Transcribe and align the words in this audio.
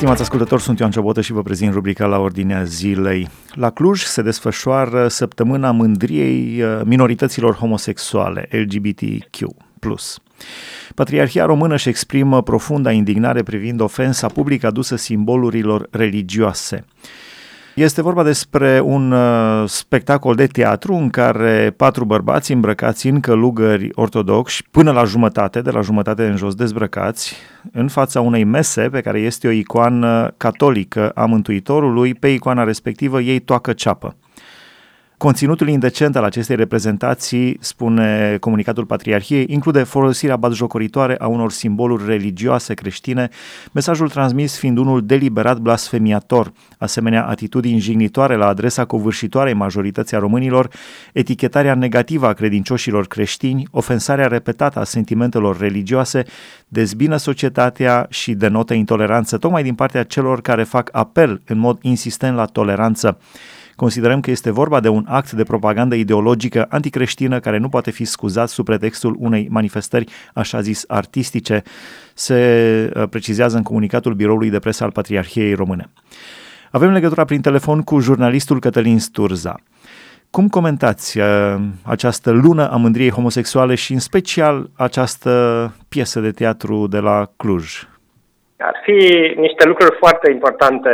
Stimați 0.00 0.22
ascultători, 0.22 0.62
sunt 0.62 0.78
Ioan 0.78 0.90
Ciobotă 0.90 1.20
și 1.20 1.32
vă 1.32 1.42
prezint 1.42 1.72
rubrica 1.72 2.06
la 2.06 2.18
ordinea 2.18 2.64
zilei. 2.64 3.28
La 3.52 3.70
Cluj 3.70 4.02
se 4.02 4.22
desfășoară 4.22 5.08
săptămâna 5.08 5.70
mândriei 5.70 6.62
uh, 6.62 6.80
minorităților 6.84 7.54
homosexuale, 7.54 8.48
LGBTQ+. 8.50 9.38
Patriarhia 10.94 11.44
română 11.44 11.74
își 11.74 11.88
exprimă 11.88 12.42
profunda 12.42 12.92
indignare 12.92 13.42
privind 13.42 13.80
ofensa 13.80 14.26
publică 14.26 14.66
adusă 14.66 14.96
simbolurilor 14.96 15.88
religioase. 15.90 16.84
Este 17.80 18.02
vorba 18.02 18.22
despre 18.22 18.80
un 18.80 19.12
uh, 19.12 19.68
spectacol 19.68 20.34
de 20.34 20.46
teatru 20.46 20.94
în 20.94 21.08
care 21.08 21.74
patru 21.76 22.04
bărbați 22.04 22.52
îmbrăcați 22.52 23.06
în 23.06 23.20
călugări 23.20 23.88
ortodoxi, 23.94 24.62
până 24.70 24.90
la 24.90 25.04
jumătate, 25.04 25.60
de 25.60 25.70
la 25.70 25.80
jumătate 25.80 26.26
în 26.26 26.36
jos 26.36 26.54
dezbrăcați, 26.54 27.34
în 27.72 27.88
fața 27.88 28.20
unei 28.20 28.44
mese 28.44 28.88
pe 28.88 29.00
care 29.00 29.20
este 29.20 29.46
o 29.46 29.50
icoană 29.50 30.34
catolică 30.36 31.08
a 31.08 31.24
Mântuitorului, 31.24 32.14
pe 32.14 32.28
icoana 32.28 32.64
respectivă 32.64 33.20
ei 33.20 33.38
toacă 33.38 33.72
ceapă. 33.72 34.16
Conținutul 35.20 35.68
indecent 35.68 36.16
al 36.16 36.24
acestei 36.24 36.56
reprezentații, 36.56 37.56
spune 37.60 38.36
comunicatul 38.40 38.84
Patriarhiei, 38.84 39.46
include 39.48 39.82
folosirea 39.82 40.36
batjocoritoare 40.36 41.16
a 41.18 41.26
unor 41.26 41.52
simboluri 41.52 42.06
religioase 42.06 42.74
creștine, 42.74 43.28
mesajul 43.72 44.08
transmis 44.08 44.58
fiind 44.58 44.78
unul 44.78 45.06
deliberat 45.06 45.58
blasfemiator, 45.58 46.52
asemenea 46.78 47.26
atitudini 47.26 47.78
jignitoare 47.78 48.36
la 48.36 48.46
adresa 48.46 48.84
covârșitoarei 48.84 49.54
majorității 49.54 50.16
a 50.16 50.20
românilor, 50.20 50.68
etichetarea 51.12 51.74
negativă 51.74 52.26
a 52.26 52.32
credincioșilor 52.32 53.06
creștini, 53.06 53.68
ofensarea 53.70 54.26
repetată 54.26 54.78
a 54.78 54.84
sentimentelor 54.84 55.58
religioase, 55.58 56.22
dezbină 56.68 57.16
societatea 57.16 58.06
și 58.10 58.34
denotă 58.34 58.74
intoleranță 58.74 59.36
tocmai 59.36 59.62
din 59.62 59.74
partea 59.74 60.02
celor 60.02 60.40
care 60.40 60.62
fac 60.62 60.88
apel 60.92 61.42
în 61.46 61.58
mod 61.58 61.78
insistent 61.82 62.36
la 62.36 62.44
toleranță. 62.44 63.18
Considerăm 63.80 64.20
că 64.20 64.30
este 64.30 64.50
vorba 64.50 64.80
de 64.80 64.88
un 64.88 65.04
act 65.08 65.32
de 65.32 65.42
propagandă 65.42 65.94
ideologică 65.94 66.66
anticreștină 66.68 67.40
care 67.40 67.58
nu 67.58 67.68
poate 67.68 67.90
fi 67.90 68.04
scuzat 68.04 68.48
sub 68.48 68.64
pretextul 68.64 69.16
unei 69.18 69.48
manifestări, 69.50 70.12
așa 70.34 70.60
zis, 70.60 70.84
artistice, 70.88 71.62
se 72.14 72.92
uh, 72.96 73.08
precizează 73.08 73.56
în 73.56 73.62
comunicatul 73.62 74.14
biroului 74.14 74.50
de 74.50 74.58
presă 74.58 74.84
al 74.84 74.90
Patriarhiei 74.90 75.54
Române. 75.54 75.90
Avem 76.70 76.90
legătura 76.90 77.24
prin 77.24 77.40
telefon 77.40 77.82
cu 77.82 78.00
jurnalistul 78.00 78.60
Cătălin 78.60 78.98
Sturza. 78.98 79.54
Cum 80.30 80.48
comentați 80.48 81.18
uh, 81.18 81.24
această 81.82 82.30
lună 82.30 82.70
a 82.70 82.76
mândriei 82.76 83.10
homosexuale 83.10 83.74
și 83.74 83.92
în 83.92 83.98
special 83.98 84.70
această 84.74 85.74
piesă 85.88 86.20
de 86.20 86.30
teatru 86.30 86.86
de 86.86 86.98
la 86.98 87.30
Cluj? 87.36 87.88
Ar 88.60 88.80
fi 88.82 89.32
niște 89.36 89.66
lucruri 89.66 89.96
foarte 89.98 90.30
importante 90.30 90.90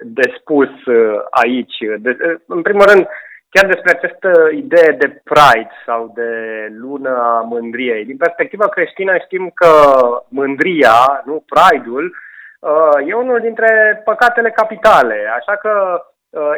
de 0.00 0.34
spus 0.38 0.84
uh, 0.86 1.20
aici. 1.30 1.76
De, 1.98 2.10
uh, 2.10 2.40
în 2.46 2.62
primul 2.62 2.84
rând, 2.86 3.06
chiar 3.48 3.66
despre 3.66 3.90
această 3.90 4.48
idee 4.52 4.96
de 4.98 5.22
pride 5.24 5.70
sau 5.86 6.12
de 6.14 6.30
lună 6.80 7.08
a 7.08 7.40
mândriei. 7.40 8.04
Din 8.04 8.16
perspectiva 8.16 8.68
creștină 8.68 9.16
știm 9.24 9.50
că 9.54 9.70
mândria, 10.28 11.22
nu 11.24 11.44
pride-ul, 11.52 12.16
uh, 12.60 13.08
e 13.08 13.14
unul 13.14 13.40
dintre 13.40 14.00
păcatele 14.04 14.50
capitale. 14.50 15.16
Așa 15.38 15.56
că 15.56 16.02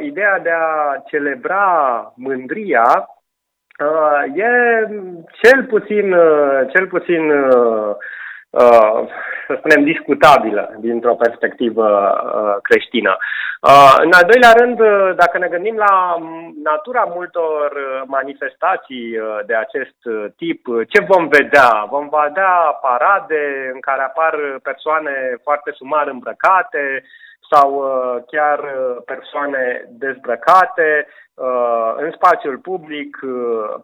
ideea 0.01 0.39
de 0.39 0.51
a 0.51 1.03
celebra 1.07 1.67
mândria 2.17 3.09
e 4.35 4.49
cel 5.43 5.65
puțin, 5.65 6.17
cel 6.73 6.87
puțin 6.87 7.31
Uh, 7.31 7.97
să 9.47 9.55
spunem, 9.59 9.85
discutabilă 9.85 10.75
dintr-o 10.79 11.15
perspectivă 11.15 11.87
uh, 11.89 12.57
creștină. 12.63 13.17
Uh, 13.61 13.95
în 13.99 14.13
al 14.13 14.25
doilea 14.31 14.53
rând, 14.61 14.79
dacă 15.17 15.39
ne 15.39 15.49
gândim 15.49 15.77
la 15.77 16.17
natura 16.63 17.05
multor 17.15 17.73
manifestații 18.07 19.19
de 19.47 19.55
acest 19.55 19.99
tip, 20.37 20.67
ce 20.89 21.01
vom 21.09 21.29
vedea? 21.29 21.87
Vom 21.91 22.09
vedea 22.25 22.79
parade 22.81 23.71
în 23.75 23.81
care 23.81 24.03
apar 24.03 24.35
persoane 24.63 25.15
foarte 25.43 25.71
sumar 25.75 26.07
îmbrăcate 26.09 27.05
sau 27.51 27.69
chiar 28.27 28.61
persoane 29.05 29.85
dezbrăcate 29.89 31.07
în 31.97 32.11
spațiul 32.11 32.59
public, 32.59 33.19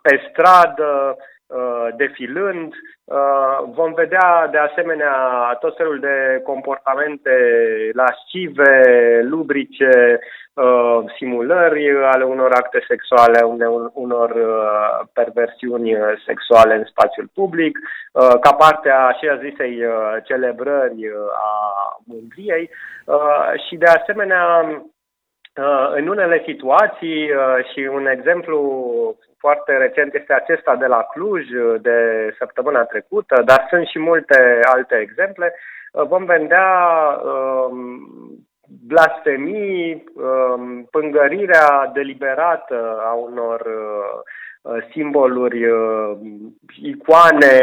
pe 0.03 0.21
stradă, 0.31 1.17
Uh, 1.17 1.25
defilând. 1.97 2.75
Uh, 3.05 3.59
vom 3.75 3.95
vedea 3.95 4.49
de 4.51 4.59
asemenea 4.59 5.17
tot 5.61 5.77
felul 5.77 6.01
de 6.01 6.41
comportamente 6.45 7.31
lascive, 7.93 8.83
lubrice, 9.23 10.21
uh, 10.55 10.99
simulări 11.17 11.91
ale 12.05 12.25
unor 12.25 12.53
acte 12.53 12.85
sexuale, 12.89 13.41
unor 13.93 14.33
perversiuni 15.13 15.97
sexuale 16.27 16.75
în 16.75 16.85
spațiul 16.85 17.31
public, 17.35 17.79
ca 18.41 18.53
parte 18.55 18.91
a 18.91 19.07
așa 19.07 19.37
zisei 19.37 19.83
celebrări 20.25 21.11
a 21.35 21.51
mândriei 22.07 22.71
și 23.69 23.77
de 23.77 23.87
asemenea 23.87 24.61
în 25.95 26.09
unele 26.09 26.43
situații 26.47 27.31
și 27.73 27.81
un 27.93 28.07
exemplu 28.07 28.59
foarte 29.39 29.77
recent 29.77 30.15
este 30.15 30.33
acesta 30.33 30.77
de 30.77 30.87
la 30.87 31.03
Cluj, 31.13 31.47
de 31.81 31.99
săptămâna 32.39 32.85
trecută, 32.85 33.43
dar 33.45 33.67
sunt 33.69 33.87
și 33.87 33.99
multe 33.99 34.61
alte 34.63 34.97
exemple. 34.97 35.55
Vom 35.93 36.25
vedea 36.25 36.71
um, 37.23 37.79
blasfemii, 38.87 40.05
um, 40.15 40.85
pângărirea 40.91 41.91
deliberată 41.95 43.03
a 43.05 43.13
unor 43.13 43.61
uh, 43.61 44.21
Uh, 44.58 44.58
simboluri, 44.93 45.65
uh, 45.65 46.17
icoane 46.83 47.57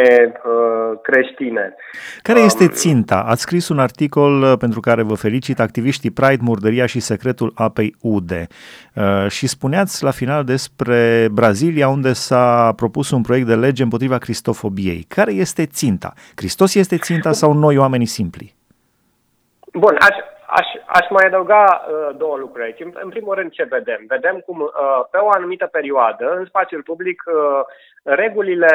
uh, 0.46 1.00
creștine. 1.02 1.76
Care 2.22 2.40
este 2.40 2.64
um, 2.64 2.70
ținta? 2.70 3.26
Ați 3.28 3.42
scris 3.42 3.70
un 3.70 3.80
articol 3.80 4.58
pentru 4.58 4.80
care 4.80 5.02
vă 5.02 5.14
felicit, 5.14 5.60
activiștii 5.60 6.12
Pride, 6.12 6.42
Murdăria 6.42 6.86
și 6.86 7.00
Secretul 7.00 7.52
Apei 7.56 7.96
Ude. 8.02 8.48
Și 9.28 9.48
spuneați 9.48 10.04
la 10.04 10.12
final 10.12 10.44
despre 10.44 11.28
Brazilia, 11.32 11.88
unde 11.88 12.14
s-a 12.14 12.74
propus 12.76 13.12
un 13.12 13.22
proiect 13.22 13.48
de 13.48 13.56
lege 13.56 13.84
împotriva 13.84 14.18
cristofobiei. 14.18 15.06
Care 15.08 15.32
este 15.32 15.66
ținta? 15.66 16.14
Hristos 16.36 16.76
este 16.76 16.98
ținta 16.98 17.32
sau 17.32 17.54
noi, 17.54 17.78
oamenii 17.78 18.06
simpli? 18.06 18.56
Bun, 19.74 19.96
aș, 20.00 20.16
Aș, 20.60 20.68
aș 20.86 21.10
mai 21.10 21.26
adăuga 21.26 21.64
uh, 21.64 22.16
două 22.18 22.38
lucruri 22.38 22.66
aici. 22.66 22.80
În, 22.80 22.92
în 22.94 23.10
primul 23.10 23.34
rând, 23.36 23.52
ce 23.52 23.64
vedem? 23.64 24.02
Vedem 24.08 24.38
cum 24.46 24.60
uh, 24.60 25.06
pe 25.12 25.18
o 25.18 25.30
anumită 25.30 25.66
perioadă, 25.66 26.36
în 26.38 26.46
spațiul 26.46 26.84
public, 26.84 27.24
uh, 27.26 27.62
regulile 28.04 28.74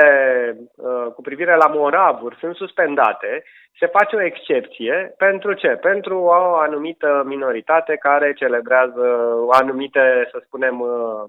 uh, 0.76 1.06
cu 1.14 1.20
privire 1.22 1.56
la 1.56 1.66
moravuri 1.66 2.36
sunt 2.40 2.54
suspendate. 2.54 3.42
Se 3.78 3.86
face 3.86 4.16
o 4.16 4.22
excepție. 4.22 5.14
Pentru 5.16 5.52
ce? 5.52 5.68
Pentru 5.68 6.18
o 6.18 6.32
anumită 6.54 7.22
minoritate 7.26 7.96
care 7.96 8.32
celebrează 8.32 9.04
anumite, 9.50 10.28
să 10.30 10.42
spunem, 10.44 10.80
uh, 10.80 11.24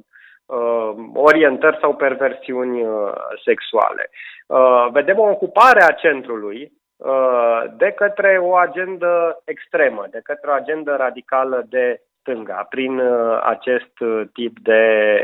uh, 0.45 0.91
orientări 1.13 1.77
sau 1.81 1.95
perversiuni 1.95 2.81
uh, 2.81 3.11
sexuale. 3.43 4.09
Uh, 4.47 4.87
vedem 4.91 5.19
o 5.19 5.29
ocupare 5.29 5.81
a 5.83 5.91
centrului 5.91 6.59
Uh, 6.61 6.80
de 7.77 7.91
către 7.91 8.37
o 8.41 8.55
agendă 8.55 9.41
extremă, 9.45 10.05
de 10.11 10.19
către 10.23 10.49
o 10.49 10.53
agendă 10.53 10.95
radicală 10.95 11.65
de 11.69 12.01
stânga, 12.21 12.65
prin 12.69 12.97
uh, 12.97 13.41
acest 13.43 13.99
uh, 13.99 14.21
tip 14.33 14.59
de 14.59 14.81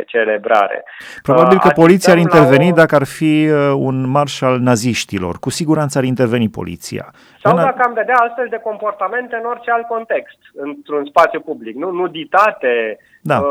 celebrare. 0.07 0.83
Probabil 1.21 1.59
că 1.59 1.69
poliția 1.69 2.13
ar 2.13 2.19
interveni 2.19 2.71
o... 2.71 2.73
dacă 2.73 2.95
ar 2.95 3.05
fi 3.05 3.49
un 3.75 4.09
marș 4.09 4.41
al 4.41 4.59
naziștilor. 4.59 5.35
Cu 5.39 5.49
siguranță 5.49 5.97
ar 5.97 6.03
interveni 6.03 6.49
poliția. 6.49 7.13
Sau 7.43 7.55
în 7.55 7.63
dacă 7.63 7.81
am 7.85 7.93
vedea 7.93 8.15
astfel 8.15 8.47
de 8.49 8.59
comportamente 8.63 9.35
în 9.41 9.49
orice 9.49 9.71
alt 9.71 9.87
context, 9.87 10.37
într-un 10.55 11.05
spațiu 11.05 11.39
public. 11.39 11.75
Nu, 11.75 11.91
nuditate, 11.91 12.97
da. 13.21 13.37
uh, 13.39 13.45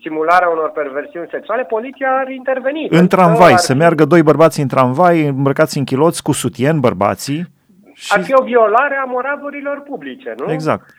simularea 0.00 0.48
unor 0.48 0.70
perversiuni 0.70 1.28
sexuale, 1.30 1.64
poliția 1.64 2.10
ar 2.10 2.28
interveni. 2.30 2.86
În 2.90 3.06
tramvai, 3.08 3.52
ar... 3.52 3.58
să 3.58 3.74
meargă 3.74 4.04
doi 4.04 4.22
bărbați 4.22 4.60
în 4.60 4.68
tramvai, 4.68 5.26
îmbrăcați 5.26 5.78
în 5.78 5.84
chiloți, 5.84 6.22
cu 6.22 6.32
sutien, 6.32 6.80
bărbații. 6.80 7.56
Și... 7.94 8.12
Ar 8.14 8.22
fi 8.22 8.34
o 8.34 8.42
violare 8.42 8.96
a 8.96 9.04
moravurilor 9.04 9.82
publice, 9.88 10.34
nu? 10.36 10.52
Exact. 10.52 10.97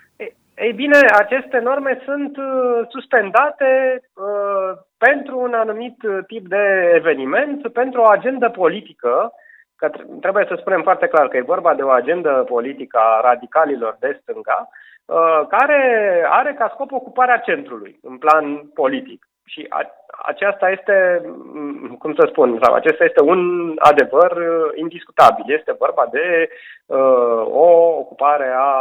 Ei 0.59 0.73
bine, 0.73 0.97
aceste 1.17 1.59
norme 1.59 2.01
sunt 2.05 2.37
uh, 2.37 2.87
suspendate 2.89 4.01
uh, 4.13 4.77
pentru 4.97 5.39
un 5.39 5.53
anumit 5.53 6.03
uh, 6.03 6.19
tip 6.27 6.47
de 6.47 6.91
eveniment, 6.95 7.67
pentru 7.71 8.01
o 8.01 8.07
agendă 8.07 8.49
politică, 8.49 9.31
că 9.75 9.89
trebuie 10.21 10.45
să 10.47 10.55
spunem 10.59 10.81
foarte 10.81 11.07
clar 11.07 11.27
că 11.27 11.37
e 11.37 11.53
vorba 11.55 11.73
de 11.75 11.81
o 11.81 11.89
agendă 11.89 12.43
politică 12.47 12.97
a 12.97 13.21
radicalilor 13.21 13.97
de 13.99 14.19
stânga, 14.21 14.69
uh, 15.05 15.47
care 15.47 15.81
are 16.29 16.53
ca 16.53 16.71
scop 16.73 16.91
ocuparea 16.91 17.37
centrului 17.37 17.99
în 18.01 18.17
plan 18.17 18.57
politic. 18.73 19.28
Și 19.49 19.65
a, 19.69 19.81
aceasta 20.25 20.69
este, 20.69 21.21
cum 21.99 22.13
să 22.13 22.27
spun, 22.31 22.59
sau 22.61 22.73
acesta 22.73 23.03
este 23.03 23.21
un 23.21 23.39
adevăr 23.79 24.31
indiscutabil. 24.75 25.45
Este 25.47 25.75
vorba 25.79 26.07
de 26.11 26.49
uh, 26.85 27.41
o 27.45 27.67
ocupare 28.01 28.53
a 28.57 28.73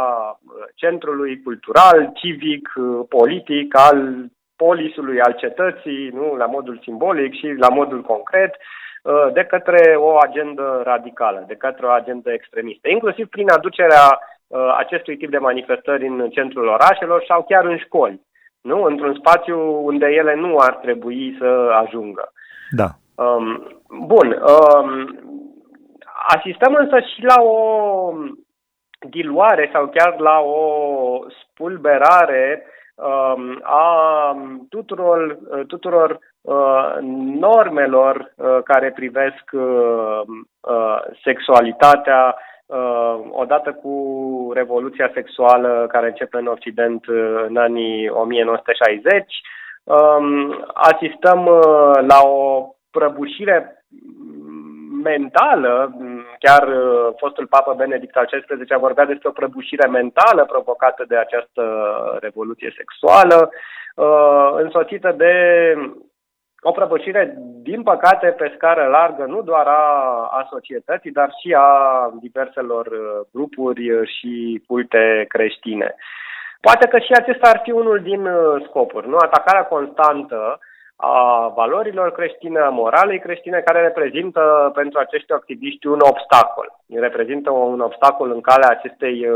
centrului 0.75 1.41
cultural, 1.43 2.11
civic, 2.13 2.73
politic, 3.09 3.77
al 3.77 4.25
polisului, 4.55 5.21
al 5.21 5.33
cetății, 5.33 6.09
nu, 6.13 6.35
la 6.35 6.45
modul 6.45 6.79
simbolic 6.83 7.33
și 7.33 7.47
la 7.57 7.69
modul 7.69 8.01
concret, 8.01 8.55
uh, 8.55 9.27
de 9.33 9.43
către 9.43 9.95
o 9.95 10.17
agendă 10.17 10.81
radicală, 10.83 11.43
de 11.47 11.55
către 11.55 11.85
o 11.85 11.89
agendă 11.89 12.31
extremistă, 12.31 12.89
inclusiv 12.89 13.27
prin 13.27 13.49
aducerea 13.49 14.05
uh, 14.47 14.75
acestui 14.77 15.17
tip 15.17 15.29
de 15.31 15.37
manifestări 15.37 16.07
în 16.07 16.29
centrul 16.29 16.67
orașelor 16.67 17.23
sau 17.27 17.43
chiar 17.43 17.65
în 17.65 17.77
școli 17.77 18.21
nu? 18.61 18.83
într-un 18.83 19.13
spațiu 19.13 19.85
unde 19.85 20.05
ele 20.05 20.35
nu 20.35 20.57
ar 20.57 20.75
trebui 20.75 21.35
să 21.39 21.71
ajungă. 21.85 22.31
Da. 22.69 22.87
Um, 23.15 23.81
bun. 24.05 24.31
Um, 24.31 25.19
asistăm 26.27 26.73
însă 26.73 26.99
și 26.99 27.23
la 27.23 27.41
o 27.41 28.13
diluare 29.09 29.69
sau 29.73 29.87
chiar 29.87 30.19
la 30.19 30.39
o 30.39 31.19
spulberare 31.41 32.65
um, 32.95 33.59
a 33.63 34.35
tuturor, 34.69 35.37
tuturor 35.67 36.19
uh, 36.41 36.95
normelor 37.39 38.33
uh, 38.35 38.57
care 38.63 38.91
privesc 38.91 39.43
uh, 39.51 40.21
uh, 40.59 40.99
sexualitatea 41.23 42.35
uh, 42.35 42.47
odată 43.31 43.71
cu 43.71 44.51
revoluția 44.53 45.11
sexuală 45.13 45.85
care 45.91 46.07
începe 46.07 46.37
în 46.37 46.47
Occident 46.47 47.05
uh, 47.05 47.45
în 47.47 47.57
anii 47.57 48.09
1960, 48.09 49.41
um, 49.83 50.65
asistăm 50.73 51.45
uh, 51.45 52.07
la 52.07 52.19
o 52.23 52.69
prăbușire 52.91 53.83
mentală, 55.03 55.95
chiar 56.39 56.67
uh, 56.67 57.13
fostul 57.17 57.47
papă 57.47 57.73
Benedict 57.77 58.15
al 58.15 58.25
XVI 58.25 58.73
a 58.73 58.77
vorbit 58.77 59.05
despre 59.07 59.27
o 59.29 59.31
prăbușire 59.31 59.87
mentală 59.87 60.45
provocată 60.45 61.05
de 61.07 61.17
această 61.17 61.63
revoluție 62.21 62.73
sexuală, 62.77 63.49
uh, 63.95 64.51
însoțită 64.63 65.13
de 65.17 65.33
o 66.61 66.71
prăbușire, 66.71 67.37
din 67.61 67.83
păcate, 67.83 68.27
pe 68.27 68.51
scară 68.55 68.87
largă, 68.87 69.25
nu 69.25 69.41
doar 69.41 69.67
a, 69.67 69.83
a 70.31 70.47
societății, 70.49 71.11
dar 71.11 71.29
și 71.41 71.53
a 71.57 71.69
diverselor 72.19 72.85
uh, 72.85 73.27
grupuri 73.33 73.91
uh, 73.91 74.07
și 74.07 74.63
culte 74.67 75.25
creștine. 75.27 75.95
Poate 76.61 76.87
că 76.87 76.99
și 76.99 77.11
acesta 77.11 77.49
ar 77.49 77.59
fi 77.63 77.71
unul 77.71 77.99
din 77.99 78.25
uh, 78.25 78.63
scopuri, 78.67 79.09
nu? 79.09 79.17
Atacarea 79.17 79.65
constantă 79.65 80.59
a 80.95 81.47
valorilor 81.55 82.11
creștine, 82.11 82.59
a 82.59 82.69
moralei 82.69 83.19
creștine, 83.19 83.59
care 83.59 83.81
reprezintă 83.81 84.71
pentru 84.73 84.99
acești 84.99 85.31
activiști 85.31 85.87
un 85.87 85.99
obstacol. 85.99 86.67
Reprezintă 86.89 87.51
un 87.51 87.79
obstacol 87.79 88.31
în 88.31 88.41
calea 88.41 88.69
acestei 88.69 89.27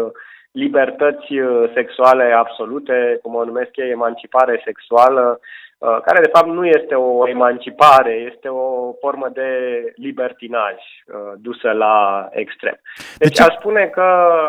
libertăți 0.52 1.28
sexuale 1.74 2.34
absolute, 2.34 3.20
cum 3.22 3.36
o 3.36 3.44
numesc 3.44 3.70
ei, 3.76 3.90
emancipare 3.90 4.62
sexuală, 4.66 5.40
Uh, 5.40 5.73
care 6.06 6.20
de 6.22 6.30
fapt 6.34 6.48
nu 6.48 6.66
este 6.66 6.96
o 6.96 7.28
emancipare, 7.28 8.32
este 8.34 8.48
o 8.48 8.94
formă 9.00 9.28
de 9.34 9.50
libertinaj 9.96 10.74
uh, 10.74 11.16
dusă 11.38 11.72
la 11.72 12.28
extrem. 12.32 12.80
Deci 13.18 13.38
de 13.38 13.44
aș 13.44 13.54
spune 13.60 13.84
că 13.86 14.04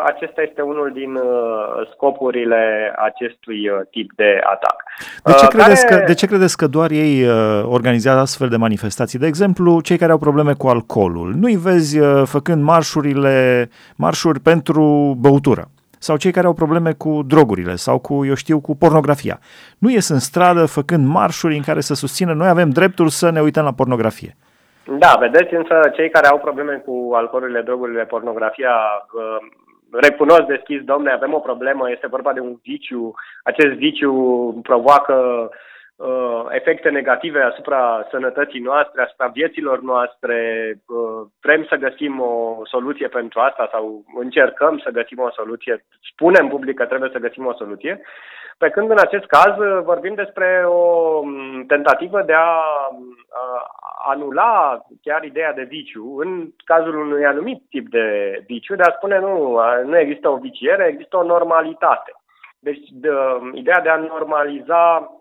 acesta 0.05 0.41
este 0.41 0.61
unul 0.61 0.91
din 0.93 1.15
uh, 1.15 1.23
scopurile 1.91 2.93
acestui 2.95 3.71
tip 3.91 4.11
de 4.15 4.39
atac. 4.43 4.75
De 5.23 5.31
ce, 5.31 5.47
credeți 5.47 5.85
care... 5.85 5.99
că, 5.99 6.05
de 6.05 6.13
ce 6.13 6.27
credeți 6.27 6.57
că 6.57 6.67
doar 6.67 6.91
ei 6.91 7.27
organizează 7.63 8.19
astfel 8.19 8.47
de 8.47 8.57
manifestații? 8.57 9.19
De 9.19 9.27
exemplu, 9.27 9.81
cei 9.81 9.97
care 9.97 10.11
au 10.11 10.17
probleme 10.17 10.53
cu 10.53 10.67
alcoolul. 10.67 11.33
Nu-i 11.33 11.55
vezi 11.55 11.99
făcând 12.23 12.63
marșurile, 12.63 13.69
marșuri 13.95 14.39
pentru 14.39 15.15
băutură 15.19 15.69
sau 15.99 16.17
cei 16.17 16.31
care 16.31 16.47
au 16.47 16.53
probleme 16.53 16.93
cu 16.93 17.23
drogurile 17.27 17.75
sau 17.75 17.99
cu, 17.99 18.25
eu 18.25 18.33
știu, 18.33 18.59
cu 18.59 18.75
pornografia. 18.75 19.39
Nu 19.77 19.89
ies 19.89 20.09
în 20.09 20.19
stradă 20.19 20.65
făcând 20.65 21.07
marșuri 21.07 21.55
în 21.55 21.61
care 21.61 21.79
să 21.79 21.93
susțină 21.93 22.33
noi 22.33 22.47
avem 22.47 22.69
dreptul 22.69 23.07
să 23.07 23.29
ne 23.29 23.41
uităm 23.41 23.63
la 23.63 23.73
pornografie. 23.73 24.35
Da, 24.97 25.15
vedeți, 25.19 25.53
însă 25.53 25.79
cei 25.93 26.09
care 26.09 26.27
au 26.27 26.37
probleme 26.37 26.83
cu 26.85 27.11
alcoolurile, 27.13 27.61
drogurile, 27.61 28.03
pornografia, 28.03 28.73
uh, 29.13 29.37
recunosc 29.91 30.41
deschis, 30.41 30.81
domne, 30.83 31.11
avem 31.11 31.33
o 31.33 31.39
problemă, 31.39 31.91
este 31.91 32.07
vorba 32.07 32.33
de 32.33 32.39
un 32.39 32.55
viciu, 32.63 33.13
acest 33.43 33.73
viciu 33.73 34.13
provoacă 34.63 35.13
uh, 35.13 35.57
efecte 36.49 36.89
negative 36.89 37.41
asupra 37.41 38.07
sănătății 38.09 38.59
noastre, 38.59 39.01
asupra 39.01 39.27
vieților 39.27 39.81
noastre. 39.81 40.37
Uh, 40.87 41.27
vrem 41.41 41.65
să 41.69 41.75
găsim 41.75 42.19
o 42.19 42.61
soluție 42.63 43.07
pentru 43.07 43.39
asta 43.39 43.69
sau 43.71 44.03
încercăm 44.19 44.77
să 44.77 44.89
găsim 44.89 45.19
o 45.19 45.31
soluție. 45.31 45.85
Spunem 46.11 46.47
public 46.47 46.75
că 46.75 46.85
trebuie 46.85 47.09
să 47.13 47.19
găsim 47.19 47.45
o 47.45 47.53
soluție. 47.53 48.01
Pe 48.57 48.69
când 48.69 48.89
în 48.89 48.97
acest 48.99 49.25
caz 49.25 49.53
vorbim 49.83 50.13
despre 50.13 50.63
o 50.65 51.21
mm, 51.23 51.65
tentativă 51.65 52.21
de 52.21 52.33
a 52.33 52.51
uh, 52.91 53.61
anula 54.07 54.81
chiar 55.01 55.23
ideea 55.23 55.53
de 55.53 55.63
viciu 55.63 56.17
în 56.17 56.49
cazul 56.65 56.95
unui 56.95 57.25
anumit 57.25 57.63
tip 57.69 57.89
de 57.89 58.05
viciu, 58.47 58.75
de 58.75 58.83
a 58.83 58.95
spune 58.95 59.19
nu, 59.19 59.59
nu 59.85 59.97
există 59.97 60.29
o 60.29 60.37
viciere, 60.37 60.87
există 60.87 61.17
o 61.17 61.23
normalitate. 61.23 62.11
Deci 62.59 62.87
de, 62.91 63.09
ideea 63.53 63.81
de 63.81 63.89
a 63.89 63.95
normaliza 63.95 65.11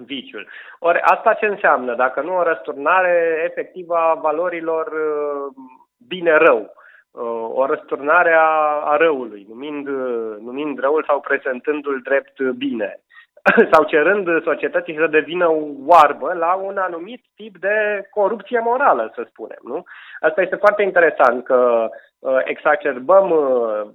viciul. 0.00 0.48
Ori 0.78 1.00
asta 1.00 1.32
ce 1.32 1.46
înseamnă? 1.46 1.94
Dacă 1.94 2.20
nu 2.20 2.36
o 2.36 2.42
răsturnare 2.42 3.42
efectivă 3.44 3.96
a 3.96 4.14
valorilor 4.14 4.86
uh, 4.86 5.54
bine-rău, 6.08 6.74
uh, 7.10 7.48
o 7.54 7.66
răsturnare 7.66 8.32
a, 8.32 8.80
a 8.84 8.96
răului, 8.96 9.46
numind, 9.48 9.88
uh, 9.88 10.36
numind 10.40 10.78
răul 10.78 11.04
sau 11.06 11.20
prezentându-l 11.20 12.00
drept 12.02 12.40
bine, 12.42 13.00
sau 13.72 13.84
cerând 13.84 14.42
societății 14.42 14.96
să 14.96 15.06
devină 15.06 15.48
oarbă 15.86 16.32
la 16.32 16.54
un 16.54 16.76
anumit 16.76 17.24
tip 17.34 17.58
de 17.58 18.06
corupție 18.10 18.60
morală, 18.60 19.12
să 19.14 19.26
spunem. 19.28 19.58
Nu? 19.62 19.84
Asta 20.20 20.42
este 20.42 20.56
foarte 20.56 20.82
interesant 20.82 21.44
că 21.44 21.88
exacerbăm, 22.44 23.34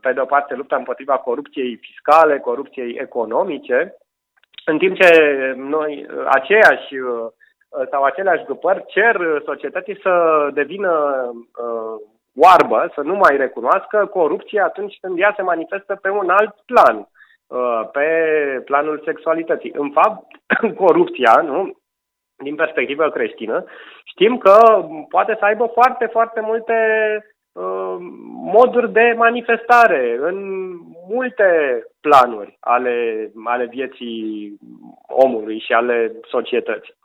pe 0.01 0.13
de 0.13 0.19
o 0.19 0.25
parte, 0.25 0.55
lupta 0.55 0.75
împotriva 0.75 1.17
corupției 1.17 1.75
fiscale, 1.75 2.39
corupției 2.39 2.97
economice, 2.99 3.95
în 4.69 4.77
timp 4.77 4.95
ce 4.95 5.53
noi, 5.57 6.05
aceiași 6.25 6.93
sau 7.91 8.03
aceleași 8.03 8.43
grupări 8.43 8.85
cer 8.87 9.41
societății 9.45 9.99
să 10.01 10.47
devină 10.53 10.91
uh, 11.33 12.01
oarbă, 12.35 12.91
să 12.93 13.01
nu 13.01 13.15
mai 13.15 13.37
recunoască 13.37 14.05
corupția 14.05 14.63
atunci 14.63 14.97
când 15.01 15.19
ea 15.19 15.33
se 15.35 15.41
manifestă 15.41 15.95
pe 15.95 16.09
un 16.09 16.29
alt 16.29 16.55
plan, 16.65 17.07
uh, 17.47 17.89
pe 17.91 18.07
planul 18.65 19.01
sexualității. 19.05 19.73
În 19.75 19.91
fapt, 19.91 20.25
corupția, 20.83 21.41
nu, 21.43 21.77
din 22.35 22.55
perspectivă 22.55 23.09
creștină, 23.09 23.65
știm 24.03 24.37
că 24.37 24.85
poate 25.09 25.35
să 25.39 25.45
aibă 25.45 25.65
foarte, 25.73 26.05
foarte 26.05 26.39
multe 26.41 26.73
uh, 27.17 27.36
moduri 28.43 28.91
de 28.91 29.13
manifestare 29.17 30.17
în 30.21 30.35
multe 31.09 31.45
planuri 32.01 32.57
ale, 32.59 33.31
ale 33.45 33.65
vieții 33.65 34.57
omului 35.07 35.59
și 35.59 35.73
ale 35.73 36.11
societății. 36.29 36.95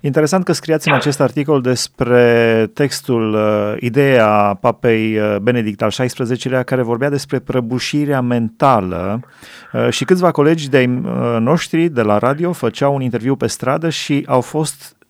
Interesant 0.00 0.44
că 0.44 0.52
scriați 0.52 0.88
în 0.88 0.94
acest 0.94 1.20
articol 1.20 1.60
despre 1.60 2.66
textul, 2.74 3.34
uh, 3.34 3.74
ideea 3.80 4.58
papei 4.60 5.18
uh, 5.18 5.36
Benedict 5.42 5.82
al 5.82 5.88
XVI-lea 5.88 6.62
care 6.62 6.82
vorbea 6.82 7.08
despre 7.08 7.38
prăbușirea 7.38 8.20
mentală 8.20 9.20
uh, 9.72 9.88
și 9.90 10.04
câțiva 10.04 10.30
colegi 10.30 10.70
de 10.70 10.84
noștri 11.38 11.88
de 11.88 12.02
la 12.02 12.18
radio 12.18 12.52
făceau 12.52 12.94
un 12.94 13.00
interviu 13.00 13.36
pe 13.36 13.46
stradă 13.46 13.88
și 13.88 14.24
au 14.26 14.40
fost 14.40 14.96
uh, 14.98 15.01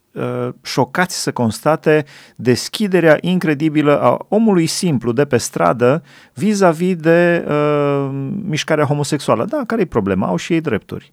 șocați 0.63 1.23
să 1.23 1.33
constate 1.33 2.05
deschiderea 2.37 3.17
incredibilă 3.21 4.01
a 4.01 4.17
omului 4.29 4.67
simplu 4.67 5.13
de 5.13 5.25
pe 5.25 5.37
stradă 5.37 6.03
vis-a-vis 6.35 6.97
de 6.97 7.45
uh, 7.49 8.09
mișcarea 8.49 8.85
homosexuală. 8.85 9.45
Da, 9.45 9.63
care 9.67 9.81
e 9.81 9.87
problema? 9.87 10.27
Au 10.27 10.37
și 10.37 10.53
ei 10.53 10.61
drepturi. 10.61 11.13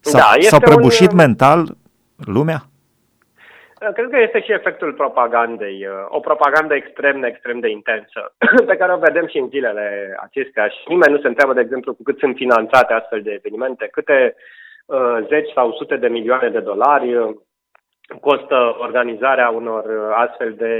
S-a, 0.00 0.18
da, 0.18 0.40
s-au 0.40 0.60
prăbușit 0.60 1.10
un... 1.10 1.16
mental 1.16 1.76
lumea? 2.16 2.62
Cred 3.94 4.08
că 4.10 4.18
este 4.20 4.40
și 4.40 4.52
efectul 4.52 4.92
propagandei, 4.92 5.86
uh, 5.86 5.94
o 6.08 6.20
propagandă 6.20 6.74
extrem, 6.74 7.22
extrem 7.22 7.58
de 7.60 7.68
intensă, 7.68 8.34
pe 8.70 8.76
care 8.76 8.92
o 8.92 8.96
vedem 8.96 9.26
și 9.26 9.38
în 9.38 9.48
zilele 9.48 10.16
acestea 10.22 10.66
și 10.68 10.78
nimeni 10.86 11.12
nu 11.12 11.20
se 11.20 11.26
întreabă, 11.26 11.52
de 11.52 11.60
exemplu, 11.60 11.94
cu 11.94 12.02
cât 12.02 12.18
sunt 12.18 12.36
finanțate 12.36 12.92
astfel 12.92 13.22
de 13.22 13.32
evenimente, 13.32 13.88
câte 13.92 14.34
uh, 14.86 15.18
zeci 15.28 15.50
sau 15.54 15.72
sute 15.72 15.96
de 15.96 16.08
milioane 16.08 16.48
de 16.48 16.60
dolari 16.60 17.14
uh, 17.14 17.34
costă 18.20 18.76
organizarea 18.78 19.48
unor 19.48 19.84
uh, 19.84 20.14
astfel 20.14 20.54
de 20.54 20.74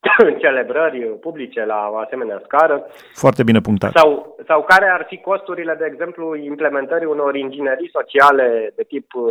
celebrări 0.42 1.00
publice 1.00 1.64
la 1.64 1.88
o 1.92 1.96
asemenea 1.96 2.40
scară. 2.44 2.86
Foarte 3.14 3.42
bine 3.42 3.60
punctat. 3.60 3.92
Sau, 3.94 4.36
sau 4.46 4.62
care 4.62 4.88
ar 4.88 5.04
fi 5.08 5.16
costurile, 5.16 5.74
de 5.74 5.88
exemplu, 5.92 6.36
implementării 6.36 7.06
unor 7.06 7.34
inginerii 7.36 7.90
sociale 7.92 8.72
de 8.76 8.82
tip 8.82 9.14
uh, 9.14 9.24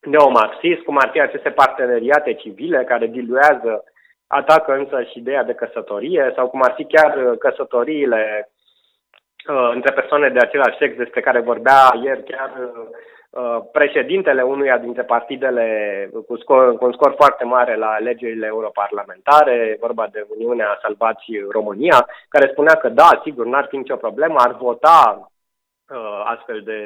neomarxist, 0.00 0.80
cum 0.80 0.96
ar 0.98 1.08
fi 1.12 1.20
aceste 1.20 1.50
parteneriate 1.50 2.34
civile 2.34 2.84
care 2.84 3.06
diluează, 3.06 3.84
atacă 4.26 4.72
însă 4.72 5.02
și 5.02 5.18
ideea 5.18 5.44
de 5.44 5.52
căsătorie, 5.52 6.32
sau 6.36 6.48
cum 6.48 6.62
ar 6.62 6.72
fi 6.76 6.84
chiar 6.84 7.16
uh, 7.16 7.38
căsătoriile 7.38 8.50
uh, 9.48 9.70
între 9.74 9.92
persoane 9.92 10.28
de 10.28 10.38
același 10.38 10.78
sex 10.78 10.96
despre 10.96 11.20
care 11.20 11.40
vorbea 11.40 12.00
ieri 12.02 12.24
chiar 12.24 12.50
uh, 12.60 12.70
Uh, 12.70 13.21
președintele 13.72 14.42
unuia 14.42 14.78
dintre 14.78 15.02
partidele 15.02 15.66
cu, 16.26 16.36
scor, 16.36 16.76
cu 16.76 16.84
un 16.84 16.92
scor 16.92 17.14
foarte 17.16 17.44
mare 17.44 17.76
la 17.76 17.86
alegerile 17.86 18.46
europarlamentare, 18.46 19.76
vorba 19.80 20.08
de 20.12 20.26
Uniunea 20.36 20.78
Salvați 20.82 21.24
România, 21.50 22.06
care 22.28 22.48
spunea 22.50 22.74
că 22.74 22.88
da, 22.88 23.20
sigur, 23.24 23.46
n-ar 23.46 23.66
fi 23.68 23.76
nicio 23.76 23.96
problemă, 23.96 24.34
ar 24.38 24.56
vota 24.56 25.30
uh, 25.92 26.22
astfel 26.24 26.60
de, 26.64 26.80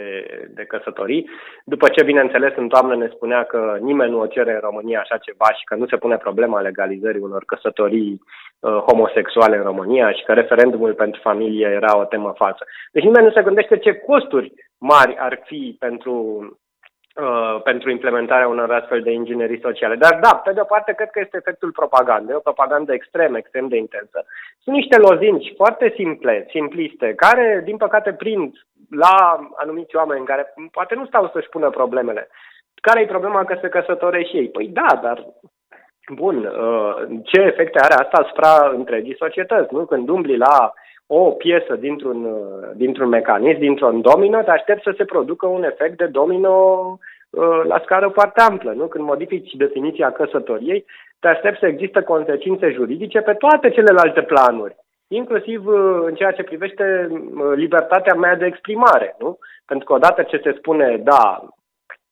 de 0.55 0.65
căsătorii. 0.65 1.31
După 1.65 1.89
ce, 1.89 2.05
bineînțeles, 2.05 2.53
în 2.57 2.69
toamnă 2.69 2.97
ne 2.97 3.09
spunea 3.15 3.45
că 3.45 3.77
nimeni 3.81 4.11
nu 4.11 4.21
o 4.21 4.27
cere 4.27 4.53
în 4.53 4.61
România 4.61 5.01
așa 5.01 5.17
ceva 5.17 5.47
și 5.59 5.65
că 5.65 5.75
nu 5.75 5.87
se 5.87 5.97
pune 5.97 6.17
problema 6.17 6.61
legalizării 6.61 7.21
unor 7.21 7.45
căsătorii 7.47 8.21
uh, 8.61 8.71
homosexuale 8.71 9.57
în 9.57 9.63
România 9.63 10.13
și 10.13 10.25
că 10.25 10.33
referendumul 10.33 10.95
pentru 10.95 11.21
familie 11.21 11.67
era 11.67 11.99
o 11.99 12.05
temă 12.05 12.33
falsă. 12.37 12.65
Deci 12.93 13.05
nimeni 13.05 13.25
nu 13.25 13.33
se 13.33 13.43
gândește 13.43 13.79
ce 13.79 13.93
costuri 13.95 14.53
mari 14.79 15.17
ar 15.19 15.41
fi 15.45 15.77
pentru, 15.79 16.15
uh, 17.15 17.63
pentru 17.63 17.91
implementarea 17.91 18.49
unor 18.49 18.73
astfel 18.73 19.03
de 19.03 19.11
inginerii 19.11 19.61
sociale. 19.61 19.95
Dar 19.95 20.19
da, 20.21 20.35
pe 20.37 20.53
de 20.53 20.61
o 20.61 20.65
parte, 20.65 20.93
cred 20.93 21.11
că 21.11 21.21
este 21.21 21.37
efectul 21.37 21.71
propagandei, 21.71 22.35
o 22.35 22.49
propagandă 22.49 22.93
extrem, 22.93 23.35
extrem 23.35 23.69
de 23.69 23.77
intensă. 23.77 24.25
Sunt 24.63 24.75
niște 24.77 24.97
lozinci 24.97 25.53
foarte 25.57 25.93
simple, 25.97 26.47
simpliste, 26.51 27.15
care, 27.15 27.63
din 27.65 27.77
păcate, 27.77 28.13
prind 28.13 28.53
la 28.91 29.49
anumiți 29.57 29.97
oameni 29.97 30.27
care 30.27 30.55
poate 30.71 30.95
nu 30.95 31.07
stau 31.07 31.31
să-și 31.33 31.49
pună 31.49 31.71
problemele. 31.71 32.29
Care 32.75 33.01
e 33.01 33.07
problema 33.07 33.45
că 33.45 33.59
se 33.61 33.69
căsătorește 33.69 34.29
și 34.29 34.37
ei? 34.37 34.49
Păi 34.49 34.69
da, 34.69 34.99
dar 35.03 35.27
Bun, 36.15 36.45
uh, 36.45 37.21
ce 37.25 37.41
efecte 37.41 37.79
are 37.79 37.95
asta 37.95 38.19
asupra 38.19 38.71
întregii 38.75 39.17
societăți, 39.17 39.75
nu? 39.75 39.85
Când 39.85 40.09
umbli 40.09 40.37
la 40.37 40.73
o 41.07 41.31
piesă 41.31 41.75
dintr-un, 41.75 42.25
uh, 42.25 42.71
dintr-un 42.75 43.09
mecanism, 43.09 43.59
dintr-un 43.59 44.01
domino, 44.01 44.43
te 44.43 44.51
aștept 44.51 44.83
să 44.83 44.95
se 44.97 45.05
producă 45.05 45.47
un 45.47 45.65
efect 45.65 45.97
de 45.97 46.07
domino 46.07 46.53
uh, 47.31 47.63
la 47.65 47.81
scară 47.85 48.09
foarte 48.09 48.41
amplă. 48.41 48.73
Nu? 48.73 48.87
Când 48.87 49.05
modifici 49.05 49.53
definiția 49.53 50.13
căsătoriei, 50.13 50.85
te 51.21 51.29
aștept 51.29 51.59
să 51.59 51.67
există 51.67 52.03
consecințe 52.03 52.71
juridice 52.71 53.21
pe 53.21 53.33
toate 53.35 53.71
celelalte 53.71 54.23
planuri, 54.23 54.77
inclusiv 55.09 55.67
uh, 55.67 56.01
în 56.05 56.15
ceea 56.15 56.33
ce 56.33 56.43
privește 56.43 57.09
libertatea 57.55 58.15
mea 58.15 58.37
de 58.37 58.47
exprimare. 58.47 59.17
Nu? 59.19 59.39
Pentru 59.67 59.87
că 59.87 59.93
odată 59.93 60.23
ce 60.23 60.41
se 60.43 60.55
spune, 60.59 60.97
da, 60.97 61.49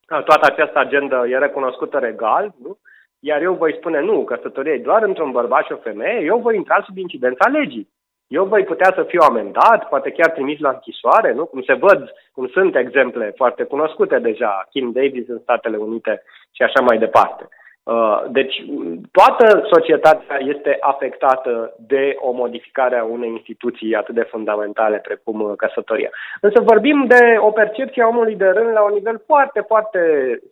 toată 0.07 0.47
această 0.53 0.79
agendă 0.79 1.27
e 1.29 1.39
recunoscută 1.39 1.99
legal, 1.99 2.55
nu? 2.63 2.79
iar 3.19 3.43
eu 3.43 3.55
voi 3.55 3.75
spune 3.79 4.01
nu, 4.01 4.25
căsătoria 4.25 4.73
e 4.73 4.79
doar 4.79 5.03
între 5.03 5.23
un 5.23 5.31
bărbat 5.31 5.65
și 5.65 5.73
o 5.73 5.77
femeie, 5.77 6.25
eu 6.25 6.39
voi 6.39 6.57
intra 6.57 6.83
sub 6.87 6.97
incidența 6.97 7.49
legii 7.49 7.89
eu 8.27 8.45
voi 8.45 8.65
putea 8.65 8.93
să 8.95 9.03
fiu 9.03 9.21
amendat, 9.29 9.89
poate 9.89 10.11
chiar 10.11 10.31
trimis 10.31 10.59
la 10.59 10.69
închisoare, 10.69 11.33
nu? 11.33 11.45
Cum 11.45 11.63
se 11.63 11.73
văd, 11.73 12.13
cum 12.33 12.47
sunt 12.49 12.77
exemple 12.77 13.33
foarte 13.37 13.63
cunoscute 13.65 14.19
deja, 14.19 14.67
Kim 14.71 14.93
Davis 14.93 15.29
în 15.29 15.39
Statele 15.39 15.77
Unite 15.77 16.23
și 16.53 16.63
așa 16.63 16.81
mai 16.81 16.99
departe. 16.99 17.49
Uh, 17.85 18.23
deci, 18.29 18.65
toată 19.13 19.67
societatea 19.73 20.39
este 20.39 20.77
afectată 20.81 21.75
de 21.79 22.17
o 22.19 22.33
modificare 22.33 22.97
a 22.97 23.05
unei 23.05 23.31
instituții 23.31 23.95
atât 23.95 24.15
de 24.15 24.29
fundamentale 24.31 24.99
precum 24.99 25.41
uh, 25.41 25.53
căsătoria. 25.57 26.11
Însă 26.41 26.61
vorbim 26.61 27.05
de 27.07 27.37
o 27.39 27.51
percepție 27.51 28.03
a 28.03 28.07
omului 28.07 28.37
de 28.37 28.47
rând 28.47 28.73
la 28.73 28.83
un 28.83 28.93
nivel 28.93 29.23
foarte, 29.27 29.61
foarte 29.61 30.01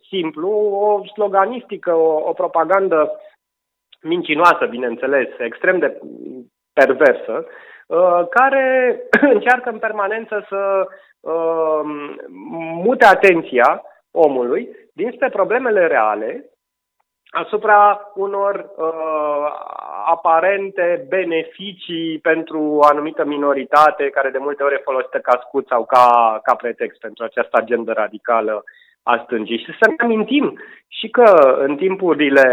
simplu, 0.09 0.49
o 0.49 1.05
sloganistică, 1.05 1.93
o, 1.93 2.29
o 2.29 2.33
propagandă 2.33 3.11
mincinoasă, 4.01 4.65
bineînțeles, 4.69 5.27
extrem 5.37 5.79
de 5.79 5.99
perversă, 6.73 7.45
uh, 7.87 8.27
care 8.29 8.99
încearcă 9.35 9.69
în 9.69 9.79
permanență 9.79 10.45
să 10.49 10.87
uh, 11.19 11.81
mute 12.83 13.05
atenția 13.05 13.83
omului 14.11 14.69
dinspre 14.93 15.29
problemele 15.29 15.87
reale 15.87 16.49
asupra 17.29 18.11
unor 18.15 18.69
uh, 18.77 19.47
aparente 20.05 21.05
beneficii 21.07 22.19
pentru 22.19 22.61
o 22.61 22.83
anumită 22.83 23.25
minoritate 23.25 24.09
care 24.09 24.29
de 24.29 24.37
multe 24.37 24.63
ori 24.63 24.73
e 24.73 24.81
folosită 24.83 25.19
ca 25.19 25.43
scut 25.47 25.67
sau 25.67 25.85
ca, 25.85 26.39
ca 26.43 26.55
pretext 26.55 26.99
pentru 26.99 27.23
această 27.23 27.57
agendă 27.57 27.91
radicală 27.91 28.63
a 29.03 29.21
stângii. 29.23 29.57
Și 29.57 29.71
să 29.79 29.87
ne 29.87 29.95
amintim 29.97 30.59
și 30.87 31.09
că 31.09 31.57
în 31.59 31.75
timpurile 31.75 32.45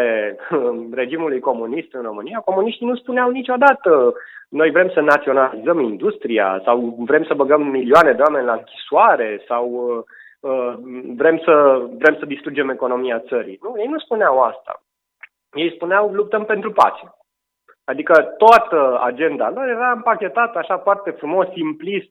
regimului 0.93 1.41
comunist 1.41 1.95
în 1.95 2.03
România, 2.03 2.39
comuniștii 2.39 2.87
nu 2.87 2.97
spuneau 2.97 3.31
niciodată 3.31 4.15
noi 4.51 4.71
vrem 4.71 4.91
să 4.91 5.01
naționalizăm 5.01 5.81
industria 5.81 6.61
sau 6.65 6.95
vrem 6.99 7.25
să 7.25 7.35
băgăm 7.35 7.63
milioane 7.63 8.13
de 8.13 8.23
oameni 8.23 8.47
la 8.47 8.53
închisoare 8.53 9.43
sau 9.47 9.65
uh, 9.71 10.51
uh, 10.51 10.75
vrem, 11.17 11.39
să, 11.45 11.83
vrem 11.99 12.17
să 12.19 12.27
distrugem 12.27 12.69
economia 12.69 13.19
țării. 13.29 13.59
Nu, 13.63 13.75
ei 13.79 13.87
nu 13.87 13.99
spuneau 13.99 14.41
asta. 14.41 14.83
Ei 15.53 15.73
spuneau 15.75 16.13
luptăm 16.13 16.45
pentru 16.45 16.73
pace. 16.73 17.15
Adică 17.85 18.35
toată 18.39 19.01
agenda 19.03 19.51
lor 19.51 19.69
era 19.69 19.91
împachetată 19.91 20.59
așa 20.59 20.79
foarte 20.79 21.11
frumos, 21.11 21.47
simplist, 21.53 22.11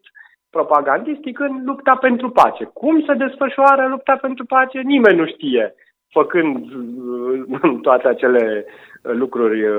propagandistic 0.50 1.40
în 1.40 1.62
lupta 1.66 1.96
pentru 1.96 2.30
pace. 2.30 2.64
Cum 2.74 3.04
se 3.08 3.14
desfășoară 3.14 3.88
lupta 3.90 4.18
pentru 4.22 4.46
pace? 4.46 4.80
Nimeni 4.80 5.18
nu 5.18 5.26
știe, 5.26 5.74
făcând 6.12 6.56
uh, 6.56 7.80
toate 7.88 8.08
acele 8.08 8.66
lucruri 9.02 9.68
uh, 9.68 9.76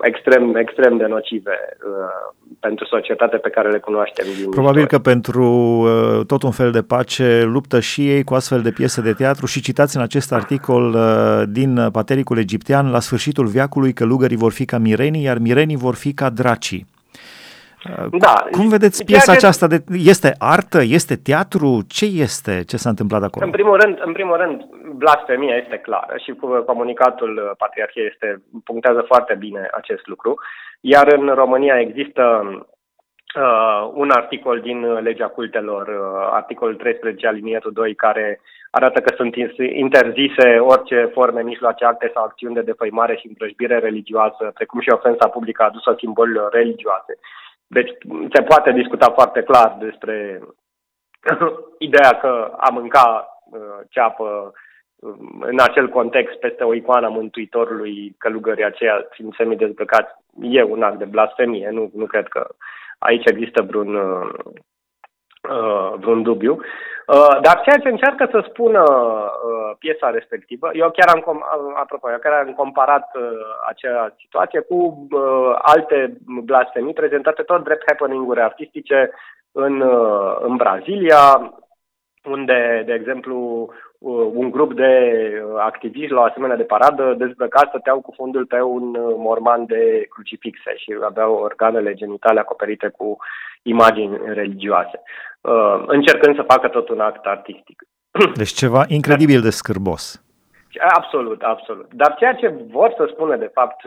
extrem, 0.00 0.54
extrem 0.54 0.96
de 0.96 1.06
nocive 1.06 1.50
uh, 1.50 2.36
pentru 2.60 2.84
societate 2.84 3.36
pe 3.36 3.50
care 3.50 3.70
le 3.70 3.78
cunoaștem. 3.78 4.26
Din 4.36 4.50
Probabil 4.50 4.82
istorie. 4.82 4.98
că 4.98 5.10
pentru 5.10 5.46
tot 6.26 6.42
un 6.42 6.50
fel 6.50 6.70
de 6.70 6.82
pace 6.82 7.42
luptă 7.44 7.80
și 7.80 8.10
ei 8.10 8.24
cu 8.24 8.34
astfel 8.34 8.60
de 8.60 8.70
piese 8.70 9.00
de 9.00 9.12
teatru 9.12 9.46
și 9.46 9.62
citați 9.62 9.96
în 9.96 10.02
acest 10.02 10.32
articol 10.32 10.96
din 11.48 11.88
Patericul 11.92 12.38
Egiptean, 12.38 12.90
la 12.90 13.00
sfârșitul 13.00 13.46
veacului 13.46 13.92
călugării 13.92 14.36
vor 14.36 14.52
fi 14.52 14.64
ca 14.64 14.78
mirenii, 14.78 15.22
iar 15.22 15.38
mirenii 15.38 15.76
vor 15.76 15.94
fi 15.94 16.14
ca 16.14 16.30
dracii. 16.30 16.86
Da. 18.18 18.44
Cum 18.50 18.68
vedeți 18.68 19.04
piesa 19.04 19.32
ce... 19.32 19.36
aceasta? 19.36 19.66
De, 19.66 19.84
este 19.92 20.34
artă? 20.38 20.80
Este 20.82 21.16
teatru? 21.16 21.82
Ce 21.88 22.04
este? 22.04 22.64
Ce 22.66 22.76
s-a 22.76 22.88
întâmplat 22.88 23.22
acolo? 23.22 23.44
În 23.44 23.50
primul 23.50 23.76
rând, 23.80 23.98
în 24.04 24.12
primul 24.12 24.36
rând 24.36 24.64
blasfemia 24.94 25.56
este 25.56 25.76
clară 25.76 26.14
și 26.24 26.34
comunicatul 26.66 27.54
Patriarhiei 27.58 28.06
este, 28.06 28.42
punctează 28.64 29.04
foarte 29.06 29.34
bine 29.34 29.68
acest 29.72 30.06
lucru. 30.06 30.38
Iar 30.80 31.12
în 31.12 31.28
România 31.34 31.80
există 31.80 32.22
uh, 33.36 33.90
un 33.94 34.10
articol 34.10 34.60
din 34.60 34.92
legea 34.92 35.26
cultelor, 35.26 35.86
uh, 35.86 36.28
articolul 36.30 36.74
13 36.74 37.26
aliniatul 37.26 37.72
2, 37.72 37.94
care 37.94 38.40
arată 38.70 39.00
că 39.00 39.14
sunt 39.16 39.34
interzise 39.84 40.58
orice 40.58 41.10
forme, 41.12 41.42
mijloace, 41.42 41.84
acte 41.84 42.10
sau 42.14 42.24
acțiuni 42.24 42.54
de 42.54 42.60
defăimare 42.60 43.16
și 43.16 43.26
împrășbire 43.26 43.78
religioasă, 43.78 44.50
precum 44.54 44.80
și 44.80 44.90
ofensa 44.90 45.28
publică 45.28 45.62
adusă 45.62 45.94
simbolilor 45.98 46.52
religioase. 46.52 47.18
Deci 47.66 47.90
se 48.32 48.42
poate 48.42 48.72
discuta 48.72 49.10
foarte 49.10 49.42
clar 49.42 49.76
despre 49.80 50.40
ideea 51.88 52.18
că 52.18 52.54
a 52.56 52.70
mânca 52.70 53.28
uh, 53.44 53.60
ceapă 53.88 54.52
um, 54.96 55.44
în 55.46 55.60
acel 55.60 55.88
context 55.88 56.34
peste 56.38 56.64
o 56.64 56.74
icoană 56.74 57.06
a 57.06 57.10
Mântuitorului 57.10 58.14
călugării 58.18 58.64
aceea 58.64 59.06
fiind 59.10 59.34
semi-dezbrăcați 59.34 60.14
e 60.40 60.62
un 60.62 60.82
act 60.82 60.98
de 60.98 61.04
blasfemie. 61.04 61.68
Nu, 61.70 61.90
nu 61.94 62.06
cred 62.06 62.28
că 62.28 62.46
aici 62.98 63.26
există 63.26 63.62
vreun, 63.62 63.94
uh, 63.94 64.28
uh 64.44 64.52
vreun 65.96 66.22
dubiu. 66.22 66.60
Uh, 67.06 67.38
dar 67.42 67.60
ceea 67.60 67.78
ce 67.78 67.88
încearcă 67.88 68.28
să 68.30 68.44
spună 68.48 68.82
uh, 68.82 69.76
piesa 69.78 70.10
respectivă, 70.10 70.70
eu 70.72 70.90
chiar 70.90 71.08
am, 71.14 71.20
com- 71.20 71.74
apropo, 71.74 72.10
eu 72.10 72.18
chiar 72.18 72.32
am 72.32 72.52
comparat 72.52 73.10
uh, 73.14 73.22
acea 73.68 74.14
situație 74.18 74.60
cu 74.60 75.08
uh, 75.10 75.56
alte 75.62 76.16
blasfemii 76.44 76.92
prezentate 76.92 77.42
tot 77.42 77.64
drept 77.64 77.82
happening-uri 77.86 78.40
artistice 78.40 79.10
în, 79.52 79.80
uh, 79.80 80.36
în 80.40 80.56
Brazilia, 80.56 81.52
unde, 82.24 82.82
de 82.86 82.92
exemplu, 82.92 83.36
uh, 83.98 84.30
un 84.34 84.50
grup 84.50 84.74
de 84.74 84.92
uh, 85.44 85.56
activiști 85.58 86.12
la 86.12 86.20
o 86.20 86.24
asemenea 86.24 86.56
de 86.56 86.62
paradă 86.62 87.14
dezbrăcați 87.18 87.68
stăteau 87.68 88.00
cu 88.00 88.12
fundul 88.16 88.46
pe 88.46 88.60
un 88.60 88.94
uh, 88.94 89.14
morman 89.16 89.66
de 89.66 90.06
crucifixe 90.10 90.72
și 90.76 90.96
aveau 91.04 91.34
organele 91.34 91.94
genitale 91.94 92.40
acoperite 92.40 92.88
cu 92.88 93.16
imagini 93.62 94.20
religioase, 94.24 95.02
încercând 95.86 96.36
să 96.36 96.42
facă 96.42 96.68
tot 96.68 96.88
un 96.88 97.00
act 97.00 97.26
artistic. 97.26 97.82
Deci 98.40 98.52
ceva 98.52 98.84
incredibil 98.88 99.40
de 99.40 99.50
scârbos. 99.50 100.20
Absolut, 100.94 101.42
absolut. 101.42 101.88
Dar 101.92 102.14
ceea 102.18 102.34
ce 102.34 102.54
vor 102.70 102.94
să 102.96 103.08
spună, 103.12 103.36
de 103.36 103.50
fapt, 103.54 103.80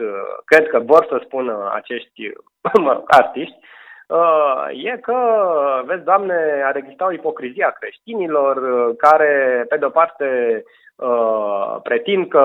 cred 0.44 0.68
că 0.68 0.78
vor 0.78 1.06
să 1.08 1.22
spună 1.24 1.70
acești 1.74 2.32
artiști, 3.20 3.58
Uh, 4.10 4.66
e 4.84 4.96
că, 4.96 5.16
vezi, 5.84 6.04
Doamne, 6.04 6.62
ar 6.64 6.76
exista 6.76 7.06
o 7.06 7.12
ipocrizie 7.12 7.64
a 7.64 7.70
creștinilor 7.70 8.56
uh, 8.56 8.94
care, 8.98 9.64
pe 9.68 9.76
de-o 9.76 9.88
parte, 9.88 10.62
uh, 10.96 11.76
pretind 11.82 12.28
că 12.28 12.44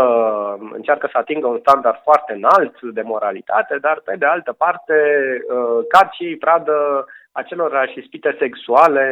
încearcă 0.72 1.10
să 1.12 1.17
atingă 1.17 1.48
un 1.48 1.60
standard 1.60 2.00
foarte 2.03 2.34
înalt 2.34 2.81
de 2.81 3.01
moralitate, 3.01 3.77
dar, 3.81 4.01
pe 4.03 4.15
de 4.15 4.25
altă 4.25 4.53
parte, 4.53 4.93
cad 5.89 6.10
și 6.12 6.36
pradă 6.39 7.05
acelorași 7.42 8.00
ispite 8.00 8.36
sexuale 8.39 9.06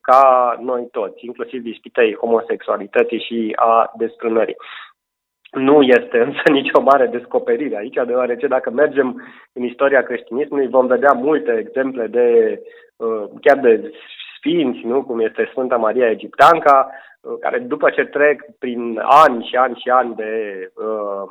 ca 0.00 0.56
noi 0.60 0.88
toți, 0.90 1.24
inclusiv 1.24 1.66
ispitei 1.66 2.14
homosexualității 2.14 3.24
și 3.26 3.52
a 3.56 3.92
desfrânării. 3.96 4.56
Nu 5.50 5.82
este 5.82 6.18
însă 6.20 6.42
nicio 6.60 6.80
mare 6.80 7.06
descoperire 7.06 7.76
aici, 7.76 7.98
deoarece 8.06 8.46
dacă 8.46 8.70
mergem 8.70 9.08
în 9.52 9.62
istoria 9.62 10.02
creștinismului 10.02 10.68
vom 10.68 10.86
vedea 10.86 11.12
multe 11.12 11.52
exemple 11.58 12.06
de 12.06 12.60
uh, 12.96 13.24
chiar 13.40 13.58
de 13.58 13.92
sfinți, 14.36 14.86
nu? 14.86 15.02
cum 15.04 15.20
este 15.20 15.48
Sfânta 15.50 15.76
Maria 15.76 16.10
Egipteanca, 16.10 16.90
uh, 17.20 17.32
care 17.40 17.58
după 17.58 17.90
ce 17.90 18.04
trec 18.04 18.42
prin 18.58 19.00
ani 19.04 19.44
și 19.44 19.56
ani 19.56 19.76
și 19.82 19.88
ani 19.88 20.14
de 20.14 20.32
uh, 20.74 21.28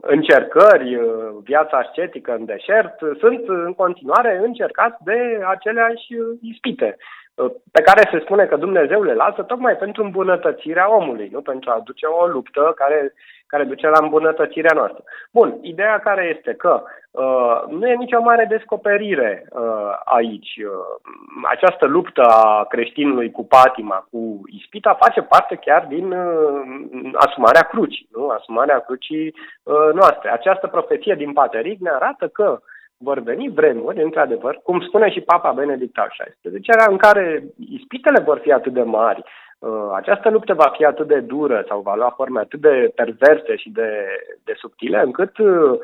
încercări, 0.00 0.98
viața 1.42 1.76
ascetică 1.76 2.34
în 2.34 2.44
deșert, 2.44 2.94
sunt 3.18 3.48
în 3.48 3.74
continuare 3.74 4.40
încercați 4.44 5.04
de 5.04 5.40
aceleași 5.46 6.06
ispite 6.40 6.96
pe 7.72 7.82
care 7.82 8.08
se 8.10 8.18
spune 8.18 8.44
că 8.44 8.56
Dumnezeu 8.56 9.02
le 9.02 9.14
lasă 9.14 9.42
tocmai 9.42 9.76
pentru 9.76 10.02
îmbunătățirea 10.02 10.96
omului, 10.96 11.28
nu 11.32 11.40
pentru 11.40 11.70
a 11.70 11.74
aduce 11.74 12.06
o 12.06 12.26
luptă 12.26 12.72
care 12.76 13.12
care 13.50 13.64
duce 13.64 13.88
la 13.88 13.98
îmbunătățirea 14.02 14.74
noastră. 14.74 15.02
Bun, 15.32 15.58
ideea 15.62 15.98
care 15.98 16.34
este 16.36 16.54
că 16.54 16.82
uh, 17.10 17.62
nu 17.68 17.88
e 17.88 17.94
nicio 17.94 18.20
mare 18.20 18.44
descoperire 18.48 19.46
uh, 19.50 19.92
aici. 20.04 20.52
Uh, 20.56 20.72
această 21.48 21.86
luptă 21.86 22.22
a 22.22 22.66
creștinului 22.68 23.30
cu 23.30 23.44
patima, 23.46 24.06
cu 24.10 24.40
ispita, 24.46 24.98
face 25.00 25.22
parte 25.22 25.54
chiar 25.54 25.86
din 25.88 26.12
uh, 26.12 27.10
asumarea 27.14 27.62
crucii, 27.62 28.08
nu? 28.12 28.28
asumarea 28.28 28.78
crucii 28.78 29.34
uh, 29.62 29.90
noastre. 29.92 30.30
Această 30.32 30.66
profeție 30.66 31.14
din 31.14 31.32
Pateric 31.32 31.80
ne 31.80 31.90
arată 31.90 32.28
că 32.28 32.60
vor 33.02 33.18
veni 33.18 33.48
vremuri, 33.48 34.02
într-adevăr, 34.02 34.60
cum 34.62 34.80
spune 34.80 35.10
și 35.10 35.20
Papa 35.20 35.52
Benedict 35.52 35.98
al 35.98 36.12
XVI, 36.42 36.90
în 36.90 36.96
care 36.96 37.44
ispitele 37.70 38.20
vor 38.20 38.38
fi 38.38 38.52
atât 38.52 38.72
de 38.72 38.82
mari, 38.82 39.24
Uh, 39.60 39.90
această 39.94 40.30
luptă 40.30 40.54
va 40.54 40.72
fi 40.76 40.84
atât 40.84 41.06
de 41.06 41.20
dură 41.20 41.64
sau 41.68 41.80
va 41.80 41.94
lua 41.94 42.12
forme 42.16 42.40
atât 42.40 42.60
de 42.60 42.92
perverse 42.94 43.56
și 43.56 43.70
de, 43.70 44.06
de 44.44 44.52
subtile, 44.56 45.00
încât 45.00 45.38
uh, 45.38 45.78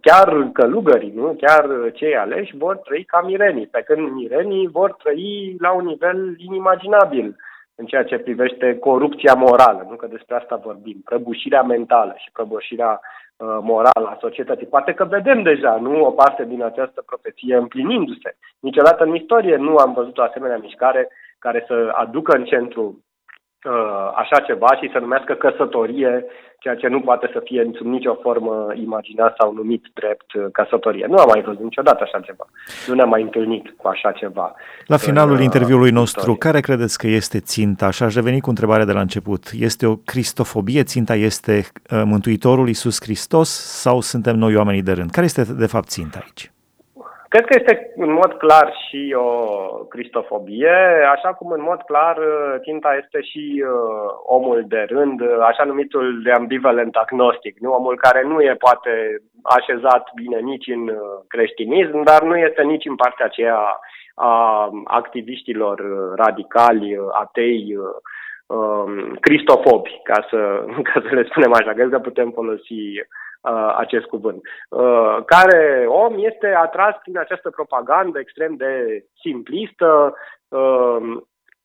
chiar 0.00 0.50
călugării, 0.52 1.12
nu? 1.14 1.36
chiar 1.40 1.90
cei 1.92 2.16
aleși 2.16 2.56
vor 2.56 2.76
trăi 2.76 3.04
ca 3.04 3.20
mirenii, 3.20 3.66
pe 3.66 3.82
când 3.82 4.10
mirenii 4.10 4.68
vor 4.68 4.92
trăi 4.92 5.56
la 5.58 5.72
un 5.72 5.84
nivel 5.84 6.34
inimaginabil 6.38 7.36
în 7.74 7.86
ceea 7.86 8.04
ce 8.04 8.18
privește 8.18 8.78
corupția 8.78 9.34
morală, 9.34 9.86
nu 9.88 9.96
că 9.96 10.06
despre 10.06 10.36
asta 10.36 10.60
vorbim, 10.64 11.00
prăbușirea 11.04 11.62
mentală 11.62 12.14
și 12.18 12.30
prăbușirea 12.32 13.00
uh, 13.36 13.58
morală 13.60 14.08
a 14.08 14.16
societății. 14.20 14.66
Poate 14.66 14.92
că 14.92 15.04
vedem 15.04 15.42
deja, 15.42 15.76
nu, 15.80 16.04
o 16.04 16.10
parte 16.10 16.44
din 16.44 16.62
această 16.62 17.02
profeție 17.06 17.56
împlinindu-se. 17.56 18.36
Niciodată 18.60 19.04
în 19.04 19.14
istorie 19.14 19.56
nu 19.56 19.76
am 19.76 19.92
văzut 19.92 20.18
o 20.18 20.22
asemenea 20.22 20.56
mișcare 20.56 21.08
care 21.38 21.64
să 21.66 21.92
aducă 21.92 22.36
în 22.36 22.44
centru 22.44 23.04
uh, 23.64 24.10
așa 24.14 24.40
ceva 24.40 24.76
și 24.80 24.90
să 24.92 24.98
numească 24.98 25.34
căsătorie, 25.34 26.24
ceea 26.66 26.78
ce 26.78 26.88
nu 26.88 27.00
poate 27.00 27.30
să 27.32 27.40
fie 27.44 27.70
sub 27.74 27.86
nicio 27.86 28.14
formă 28.22 28.72
imaginat 28.74 29.34
sau 29.38 29.52
numit 29.52 29.84
drept 29.94 30.32
uh, 30.34 30.44
căsătorie. 30.52 31.06
Nu 31.08 31.16
am 31.16 31.28
mai 31.32 31.42
văzut 31.42 31.62
niciodată 31.62 32.02
așa 32.02 32.20
ceva. 32.20 32.46
Nu 32.86 32.94
ne-am 32.94 33.08
mai 33.08 33.22
întâlnit 33.22 33.74
cu 33.76 33.88
așa 33.88 34.10
ceva. 34.12 34.54
La 34.86 34.96
finalul 34.96 35.32
în, 35.32 35.38
uh, 35.38 35.44
interviului 35.44 35.90
nostru, 35.90 36.18
istorie. 36.18 36.38
care 36.38 36.60
credeți 36.60 36.98
că 36.98 37.06
este 37.06 37.38
ținta? 37.40 37.90
Și 37.90 38.02
aș 38.02 38.14
reveni 38.14 38.40
cu 38.40 38.48
întrebarea 38.48 38.84
de 38.84 38.92
la 38.92 39.00
început. 39.00 39.50
Este 39.58 39.86
o 39.86 39.96
cristofobie? 39.96 40.82
Ținta 40.82 41.14
este 41.14 41.64
Mântuitorul 42.04 42.66
Iisus 42.66 42.96
Hristos 43.00 43.48
sau 43.82 44.00
suntem 44.00 44.36
noi 44.36 44.56
oamenii 44.56 44.82
de 44.82 44.92
rând? 44.92 45.10
Care 45.10 45.26
este 45.26 45.42
de 45.42 45.66
fapt 45.66 45.88
ținta 45.88 46.18
aici? 46.22 46.50
Cred 47.36 47.48
că 47.48 47.56
este 47.58 47.92
în 47.96 48.12
mod 48.12 48.32
clar 48.32 48.74
și 48.88 49.14
o 49.16 49.30
cristofobie, 49.84 50.76
așa 51.14 51.34
cum 51.34 51.50
în 51.50 51.62
mod 51.62 51.80
clar 51.82 52.18
ținta 52.58 52.98
este 53.02 53.20
și 53.20 53.64
uh, 53.64 54.10
omul 54.24 54.64
de 54.68 54.86
rând, 54.88 55.20
așa 55.40 55.64
numitul 55.64 56.20
de 56.22 56.30
ambivalent 56.30 56.94
agnostic, 56.94 57.58
nu? 57.58 57.72
omul 57.72 57.96
care 57.96 58.22
nu 58.22 58.40
e 58.40 58.54
poate 58.66 59.22
așezat 59.42 60.04
bine 60.14 60.38
nici 60.38 60.66
în 60.66 60.88
uh, 60.88 60.96
creștinism, 61.28 62.02
dar 62.02 62.22
nu 62.22 62.36
este 62.36 62.62
nici 62.62 62.84
în 62.84 62.94
partea 62.94 63.26
aceea 63.26 63.80
a 64.14 64.70
activiștilor 64.84 65.82
radicali, 66.14 66.96
atei, 67.12 67.76
um, 68.46 69.16
cristofobi, 69.20 70.00
ca 70.02 70.26
să, 70.30 70.64
ca 70.92 71.02
să 71.08 71.14
le 71.14 71.24
spunem 71.24 71.52
așa. 71.52 71.72
Cred 71.72 71.88
că 71.88 71.98
putem 71.98 72.30
folosi 72.30 72.72
uh, 72.72 73.06
acest 73.76 74.04
cuvânt. 74.04 74.40
Uh, 74.68 75.16
care 75.26 75.84
om 75.88 76.14
este 76.16 76.46
atras 76.46 76.94
prin 77.02 77.18
această 77.18 77.50
propagandă 77.50 78.18
extrem 78.18 78.56
de 78.56 79.04
simplistă 79.20 80.14
uh, 80.48 81.18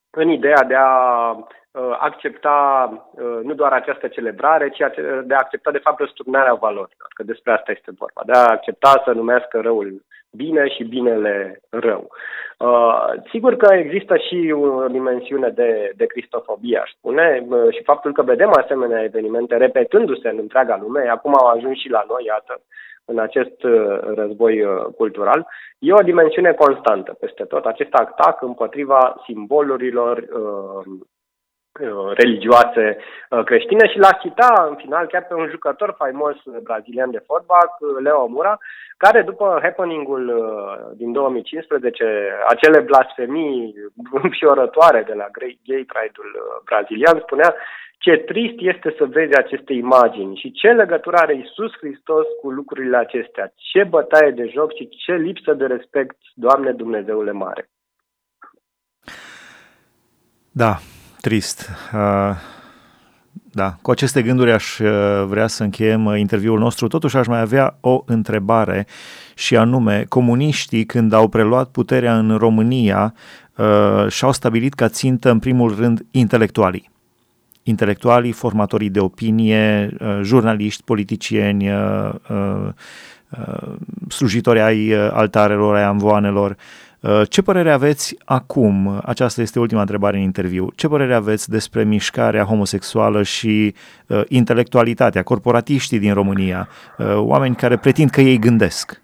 în 0.10 0.30
ideea 0.30 0.64
de 0.64 0.76
a 0.76 1.30
uh, 1.32 1.98
accepta 2.00 2.90
uh, 3.12 3.40
nu 3.44 3.54
doar 3.54 3.72
această 3.74 4.08
celebrare, 4.08 4.70
ci 4.70 4.78
de 5.24 5.34
a 5.34 5.38
accepta 5.38 5.72
de 5.72 5.78
fapt 5.78 6.00
răsturnarea 6.00 6.54
valorilor, 6.54 7.08
că 7.16 7.24
despre 7.24 7.52
asta 7.52 7.72
este 7.72 7.92
vorba, 7.98 8.22
de 8.26 8.32
a 8.32 8.52
accepta 8.52 9.02
să 9.06 9.12
numească 9.12 9.60
răul 9.62 10.02
bine 10.32 10.70
și 10.70 10.84
binele 10.84 11.62
rău. 11.70 12.10
Uh, 12.58 13.10
sigur 13.30 13.56
că 13.56 13.74
există 13.74 14.18
și 14.18 14.54
o 14.56 14.88
dimensiune 14.88 15.50
de, 15.50 15.92
de 15.96 16.06
cristofobie, 16.06 16.78
aș 16.78 16.92
spune, 16.92 17.46
uh, 17.50 17.74
și 17.76 17.84
faptul 17.84 18.12
că 18.12 18.22
vedem 18.22 18.52
asemenea 18.54 19.04
evenimente 19.04 19.58
repetându-se 19.58 20.30
în 20.30 20.38
întreaga 20.40 20.80
lume, 20.82 21.08
acum 21.10 21.36
au 21.36 21.48
ajuns 21.48 21.78
și 21.80 21.90
la 21.90 22.04
noi, 22.08 22.24
iată, 22.26 22.62
în 23.06 23.20
acest 23.20 23.64
uh, 23.64 24.00
război 24.16 24.62
uh, 24.64 24.84
cultural, 24.98 25.48
e 25.80 25.94
o 25.94 26.04
dimensiune 26.04 26.52
constantă 26.52 27.18
peste 27.20 27.44
tot, 27.44 27.66
acest 27.66 27.94
atac 27.94 28.42
împotriva 28.42 29.22
simbolurilor 29.26 30.18
uh, 30.18 30.62
Uh, 30.72 31.00
religioase 32.14 32.98
uh, 32.98 33.44
creștine 33.44 33.88
și 33.88 33.98
l-a 33.98 34.12
cita 34.12 34.68
în 34.70 34.76
final 34.76 35.08
chiar 35.08 35.26
pe 35.26 35.34
un 35.34 35.48
jucător 35.50 35.96
faimos 35.98 36.36
brazilian 36.64 37.12
de 37.12 37.24
fotbal, 37.26 37.68
Leo 38.04 38.28
Mura, 38.28 38.58
care 38.98 39.22
după 39.22 39.60
happeningul 39.62 40.28
uh, 40.28 40.98
din 40.98 41.12
2015, 41.12 42.04
acele 42.48 42.80
blasfemii 42.80 43.76
înfiorătoare 44.24 45.04
de 45.08 45.14
la 45.14 45.28
Gay 45.66 45.86
Pride-ul 45.92 46.62
brazilian, 46.66 47.20
spunea 47.20 47.56
ce 47.98 48.18
trist 48.18 48.56
este 48.58 48.96
să 48.98 49.06
vezi 49.06 49.38
aceste 49.38 49.74
imagini 49.74 50.36
și 50.36 50.52
ce 50.52 50.68
legătură 50.68 51.18
are 51.18 51.36
Isus 51.36 51.72
Hristos 51.78 52.26
cu 52.42 52.50
lucrurile 52.50 52.98
acestea, 52.98 53.52
ce 53.56 53.84
bătaie 53.84 54.32
de 54.32 54.46
joc 54.54 54.76
și 54.76 54.90
ce 54.90 55.14
lipsă 55.14 55.54
de 55.54 55.66
respect, 55.66 56.18
Doamne 56.34 56.72
Dumnezeule 56.72 57.32
Mare. 57.32 57.70
Da, 60.52 60.76
Trist. 61.22 61.70
Uh, 61.94 62.36
da, 63.52 63.78
cu 63.82 63.92
aceste 63.92 64.22
gânduri 64.22 64.52
aș 64.52 64.80
uh, 64.80 65.24
vrea 65.28 65.48
să 65.48 65.64
încheiem 65.64 66.06
uh, 66.06 66.20
interviul 66.20 66.60
nostru. 66.60 66.88
Totuși 66.88 67.18
aș 67.18 67.28
mai 67.28 67.40
avea 67.40 67.78
o 67.80 68.04
întrebare 68.06 68.88
și 69.36 69.58
anume, 69.58 70.06
comuniștii 70.10 70.86
când 70.86 71.14
au 71.14 71.28
preluat 71.28 71.70
puterea 71.70 72.18
în 72.18 72.38
România 72.38 73.14
și-au 74.08 74.32
stabilit 74.32 74.74
ca 74.74 74.90
țintă 74.90 75.30
în 75.30 75.40
primul 75.40 75.76
rând 75.76 76.06
intelectualii. 76.12 76.90
Intelectualii, 77.64 78.32
formatorii 78.32 78.90
de 78.90 79.00
opinie, 79.00 79.90
jurnaliști, 80.22 80.84
politicieni, 80.84 81.70
slujitori 84.08 84.62
ai 84.62 84.94
altarelor, 84.94 85.76
ai 85.76 85.84
amvoanelor, 85.84 86.50
Uh, 86.52 86.58
ce 87.30 87.42
părere 87.42 87.72
aveți 87.72 88.16
acum? 88.26 89.02
Aceasta 89.06 89.42
este 89.42 89.60
ultima 89.60 89.80
întrebare 89.80 90.18
în 90.18 90.24
interviu. 90.24 90.68
Ce 90.76 90.88
părere 90.88 91.14
aveți 91.14 91.50
despre 91.50 91.84
mișcarea 91.84 92.44
homosexuală 92.44 93.24
și 93.24 93.76
uh, 94.08 94.22
intelectualitatea, 94.28 95.24
corporatiștii 95.24 96.00
din 96.00 96.14
România, 96.14 96.68
uh, 96.98 97.06
oameni 97.18 97.56
care 97.56 97.78
pretind 97.78 98.10
că 98.10 98.22
ei 98.22 98.40
gândesc? 98.40 99.02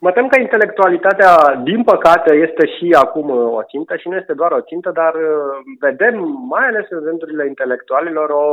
Mă 0.00 0.10
tem 0.12 0.28
că 0.28 0.40
intelectualitatea, 0.40 1.60
din 1.64 1.82
păcate, 1.82 2.34
este 2.34 2.66
și 2.66 2.96
acum 3.04 3.28
uh, 3.30 3.56
o 3.58 3.62
țintă 3.62 3.96
și 3.96 4.08
nu 4.08 4.16
este 4.16 4.32
doar 4.32 4.52
o 4.52 4.60
țintă, 4.60 4.90
dar 4.94 5.14
vedem, 5.80 6.14
mai 6.48 6.66
ales 6.66 6.86
în 6.90 7.02
rândurile 7.04 7.46
intelectualilor, 7.46 8.30
o 8.30 8.46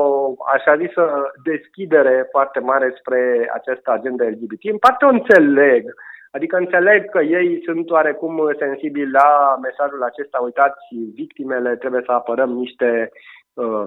așa 0.56 0.76
zisă 0.78 1.04
deschidere 1.44 2.28
foarte 2.32 2.60
mare 2.60 2.94
spre 3.00 3.52
această 3.54 3.92
agenda 3.92 4.24
LGBT. 4.24 4.64
În 4.64 4.78
parte 4.78 5.06
o 5.06 5.10
înțeleg, 5.10 5.94
Adică 6.32 6.58
înțeleg 6.58 7.10
că 7.10 7.22
ei 7.22 7.62
sunt 7.66 7.90
oarecum 7.90 8.56
sensibili 8.58 9.12
la 9.12 9.58
mesajul 9.62 10.04
acesta, 10.04 10.40
uitați, 10.40 10.86
victimele, 11.14 11.76
trebuie 11.76 12.02
să 12.06 12.12
apărăm 12.12 12.50
niște 12.50 13.12
uh, 13.54 13.86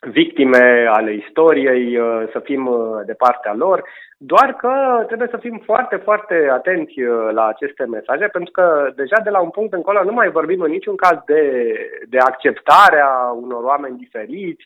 victime 0.00 0.86
ale 0.88 1.12
istoriei, 1.12 1.98
uh, 1.98 2.28
să 2.32 2.38
fim 2.38 2.66
uh, 2.66 3.00
de 3.06 3.12
partea 3.12 3.54
lor, 3.54 3.84
doar 4.18 4.54
că 4.54 5.02
trebuie 5.06 5.28
să 5.30 5.36
fim 5.36 5.62
foarte, 5.64 5.96
foarte 5.96 6.48
atenți 6.52 7.00
uh, 7.02 7.28
la 7.32 7.46
aceste 7.46 7.84
mesaje, 7.84 8.26
pentru 8.26 8.50
că 8.52 8.90
deja 8.96 9.20
de 9.24 9.30
la 9.30 9.40
un 9.40 9.50
punct 9.50 9.72
încolo 9.72 10.04
nu 10.04 10.12
mai 10.12 10.30
vorbim 10.30 10.60
în 10.60 10.70
niciun 10.70 10.96
caz 10.96 11.18
de, 11.26 11.74
de 12.08 12.18
acceptarea 12.18 13.08
unor 13.34 13.62
oameni 13.62 13.98
diferiți 13.98 14.64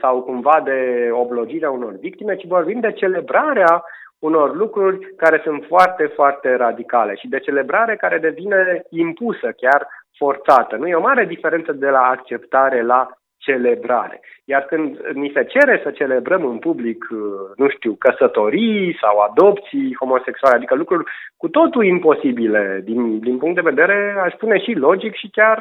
sau 0.00 0.22
cumva 0.22 0.60
de 0.64 1.08
oblogirea 1.12 1.70
unor 1.70 1.92
victime, 2.00 2.36
ci 2.36 2.46
vorbim 2.46 2.80
de 2.80 2.92
celebrarea 2.92 3.84
unor 4.28 4.56
lucruri 4.56 5.14
care 5.16 5.40
sunt 5.44 5.64
foarte, 5.68 6.04
foarte 6.06 6.56
radicale 6.56 7.14
și 7.14 7.28
de 7.28 7.38
celebrare 7.38 7.96
care 7.96 8.18
devine 8.18 8.82
impusă, 8.90 9.48
chiar 9.56 9.88
forțată. 10.16 10.76
Nu 10.76 10.86
e 10.86 10.94
o 10.94 11.08
mare 11.08 11.24
diferență 11.24 11.72
de 11.72 11.88
la 11.88 12.02
acceptare 12.02 12.82
la 12.82 13.08
celebrare. 13.36 14.20
Iar 14.44 14.62
când 14.62 14.98
ni 15.12 15.30
se 15.34 15.44
cere 15.44 15.80
să 15.82 15.90
celebrăm 15.90 16.44
în 16.44 16.58
public, 16.58 17.06
uh, 17.10 17.18
nu 17.56 17.68
știu, 17.68 17.92
căsătorii 17.98 18.98
sau 19.00 19.18
adopții 19.18 19.96
homosexuale, 19.98 20.56
adică 20.56 20.74
lucruri 20.74 21.04
cu 21.36 21.48
totul 21.48 21.84
imposibile 21.84 22.80
din, 22.84 23.18
din 23.20 23.36
punct 23.38 23.54
de 23.54 23.70
vedere, 23.70 24.16
aș 24.24 24.32
spune 24.32 24.58
și 24.58 24.72
logic 24.72 25.14
și 25.14 25.28
chiar, 25.32 25.58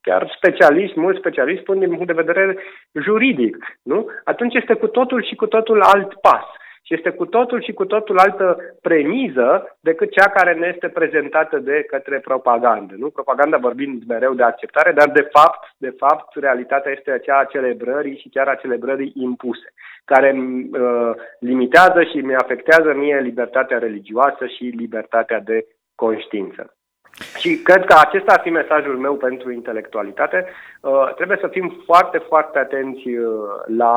chiar 0.00 0.32
specialist, 0.36 0.94
mulți 0.94 1.18
specialiști 1.18 1.62
spun 1.62 1.78
din 1.78 1.88
punct 1.88 2.06
de 2.06 2.22
vedere 2.22 2.58
juridic, 2.92 3.56
nu? 3.82 4.06
Atunci 4.24 4.54
este 4.54 4.74
cu 4.74 4.86
totul 4.86 5.24
și 5.24 5.34
cu 5.34 5.46
totul 5.46 5.82
alt 5.82 6.14
pas. 6.14 6.44
Și 6.90 6.96
este 6.96 7.10
cu 7.10 7.26
totul 7.26 7.62
și 7.62 7.72
cu 7.72 7.84
totul 7.84 8.18
altă 8.18 8.58
premiză 8.80 9.76
decât 9.80 10.10
cea 10.10 10.28
care 10.28 10.54
ne 10.54 10.70
este 10.74 10.88
prezentată 10.88 11.58
de 11.58 11.84
către 11.86 12.18
propagandă. 12.18 12.94
Nu? 12.98 13.10
Propaganda 13.10 13.56
vorbind 13.56 14.02
mereu 14.08 14.34
de 14.34 14.42
acceptare, 14.42 14.92
dar 14.92 15.08
de 15.08 15.28
fapt, 15.32 15.74
de 15.76 15.94
fapt, 15.98 16.36
realitatea 16.36 16.92
este 16.92 17.10
aceea 17.10 17.38
a 17.38 17.44
celebrării 17.44 18.18
și 18.18 18.28
chiar 18.28 18.48
a 18.48 18.54
celebrării 18.54 19.12
impuse, 19.14 19.72
care 20.04 20.30
uh, 20.36 21.10
limitează 21.38 22.02
și 22.02 22.16
mi 22.16 22.34
afectează 22.34 22.92
mie 22.94 23.20
libertatea 23.20 23.78
religioasă 23.78 24.46
și 24.46 24.64
libertatea 24.64 25.40
de 25.40 25.66
conștiință. 25.94 26.74
Și 27.38 27.56
cred 27.56 27.84
că 27.84 27.94
acesta 27.98 28.32
ar 28.32 28.40
fi 28.40 28.50
mesajul 28.50 28.96
meu 28.96 29.14
pentru 29.14 29.52
intelectualitate. 29.52 30.46
Uh, 30.80 31.14
trebuie 31.14 31.38
să 31.40 31.48
fim 31.48 31.82
foarte, 31.84 32.18
foarte 32.18 32.58
atenți 32.58 33.08
uh, 33.08 33.26
la 33.66 33.94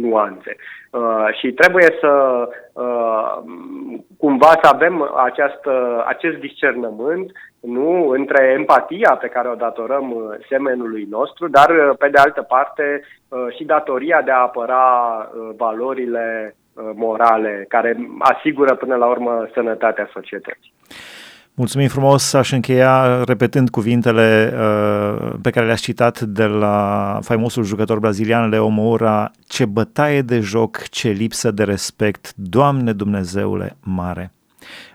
nuanțe. 0.00 0.56
Uh, 0.90 1.28
și 1.38 1.52
trebuie 1.52 1.96
să 2.00 2.42
uh, 2.72 3.36
cumva 4.18 4.52
să 4.62 4.70
avem 4.72 5.10
această, 5.24 6.04
acest 6.06 6.36
discernământ 6.36 7.32
nu 7.60 8.08
între 8.08 8.54
empatia 8.58 9.18
pe 9.20 9.28
care 9.28 9.48
o 9.48 9.54
datorăm 9.54 10.10
uh, 10.10 10.22
semenului 10.48 11.06
nostru, 11.10 11.48
dar 11.48 11.70
uh, 11.70 11.96
pe 11.98 12.08
de 12.08 12.18
altă 12.18 12.42
parte 12.42 13.02
uh, 13.28 13.46
și 13.56 13.64
datoria 13.64 14.22
de 14.22 14.30
a 14.30 14.40
apăra 14.40 14.86
uh, 15.18 15.48
valorile 15.56 16.56
morale 16.94 17.64
care 17.68 17.96
asigură 18.18 18.74
până 18.74 18.94
la 18.94 19.06
urmă 19.06 19.48
sănătatea 19.52 20.08
societății. 20.12 20.72
Mulțumim 21.58 21.88
frumos, 21.88 22.32
aș 22.32 22.52
încheia 22.52 23.24
repetând 23.24 23.70
cuvintele 23.70 24.52
uh, 24.54 25.34
pe 25.42 25.50
care 25.50 25.66
le-ați 25.66 25.82
citat 25.82 26.20
de 26.20 26.44
la 26.44 27.18
faimosul 27.22 27.64
jucător 27.64 27.98
brazilian 27.98 28.48
Leo 28.48 28.68
Moura, 28.68 29.30
ce 29.46 29.64
bătaie 29.64 30.22
de 30.22 30.40
joc, 30.40 30.88
ce 30.88 31.08
lipsă 31.08 31.50
de 31.50 31.64
respect, 31.64 32.32
Doamne 32.34 32.92
Dumnezeule 32.92 33.76
mare. 33.80 34.35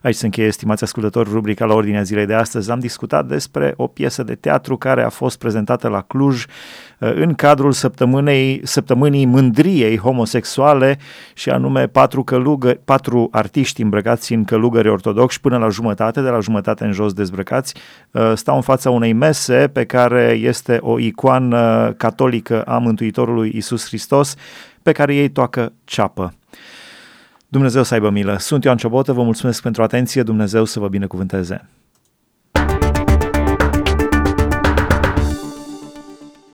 Aici 0.01 0.15
se 0.15 0.25
încheie, 0.25 0.47
estimați 0.47 0.83
ascultători, 0.83 1.29
rubrica 1.29 1.65
la 1.65 1.73
ordinea 1.73 2.01
zilei 2.01 2.25
de 2.25 2.33
astăzi. 2.33 2.71
Am 2.71 2.79
discutat 2.79 3.25
despre 3.25 3.73
o 3.77 3.87
piesă 3.87 4.23
de 4.23 4.35
teatru 4.35 4.77
care 4.77 5.03
a 5.03 5.09
fost 5.09 5.37
prezentată 5.37 5.87
la 5.87 6.01
Cluj 6.01 6.43
uh, 6.43 7.13
în 7.15 7.33
cadrul 7.33 7.71
săptămânei, 7.71 8.61
săptămânii 8.63 9.25
mândriei 9.25 9.97
homosexuale 9.97 10.97
și 11.33 11.49
anume 11.49 11.87
patru, 11.87 12.23
călugări, 12.23 12.79
patru 12.85 13.27
artiști 13.31 13.81
îmbrăcați 13.81 14.33
în 14.33 14.43
călugări 14.43 14.89
ortodoxi 14.89 15.39
până 15.39 15.57
la 15.57 15.69
jumătate, 15.69 16.21
de 16.21 16.29
la 16.29 16.39
jumătate 16.39 16.83
în 16.83 16.91
jos 16.91 17.13
dezbrăcați, 17.13 17.75
uh, 18.11 18.31
stau 18.35 18.55
în 18.55 18.61
fața 18.61 18.89
unei 18.89 19.13
mese 19.13 19.69
pe 19.73 19.85
care 19.85 20.39
este 20.41 20.77
o 20.81 20.99
icoană 20.99 21.93
catolică 21.97 22.61
a 22.61 22.77
Mântuitorului 22.77 23.51
Isus 23.55 23.85
Hristos 23.85 24.35
pe 24.83 24.91
care 24.91 25.15
ei 25.15 25.29
toacă 25.29 25.73
ceapă. 25.83 26.33
Dumnezeu 27.51 27.83
să 27.83 27.93
aibă 27.93 28.09
milă. 28.09 28.37
Sunt 28.39 28.63
Ioan 28.63 28.77
Ciobotă, 28.77 29.13
vă 29.13 29.23
mulțumesc 29.23 29.61
pentru 29.61 29.83
atenție, 29.83 30.23
Dumnezeu 30.23 30.65
să 30.65 30.79
vă 30.79 30.87
binecuvânteze. 30.87 31.69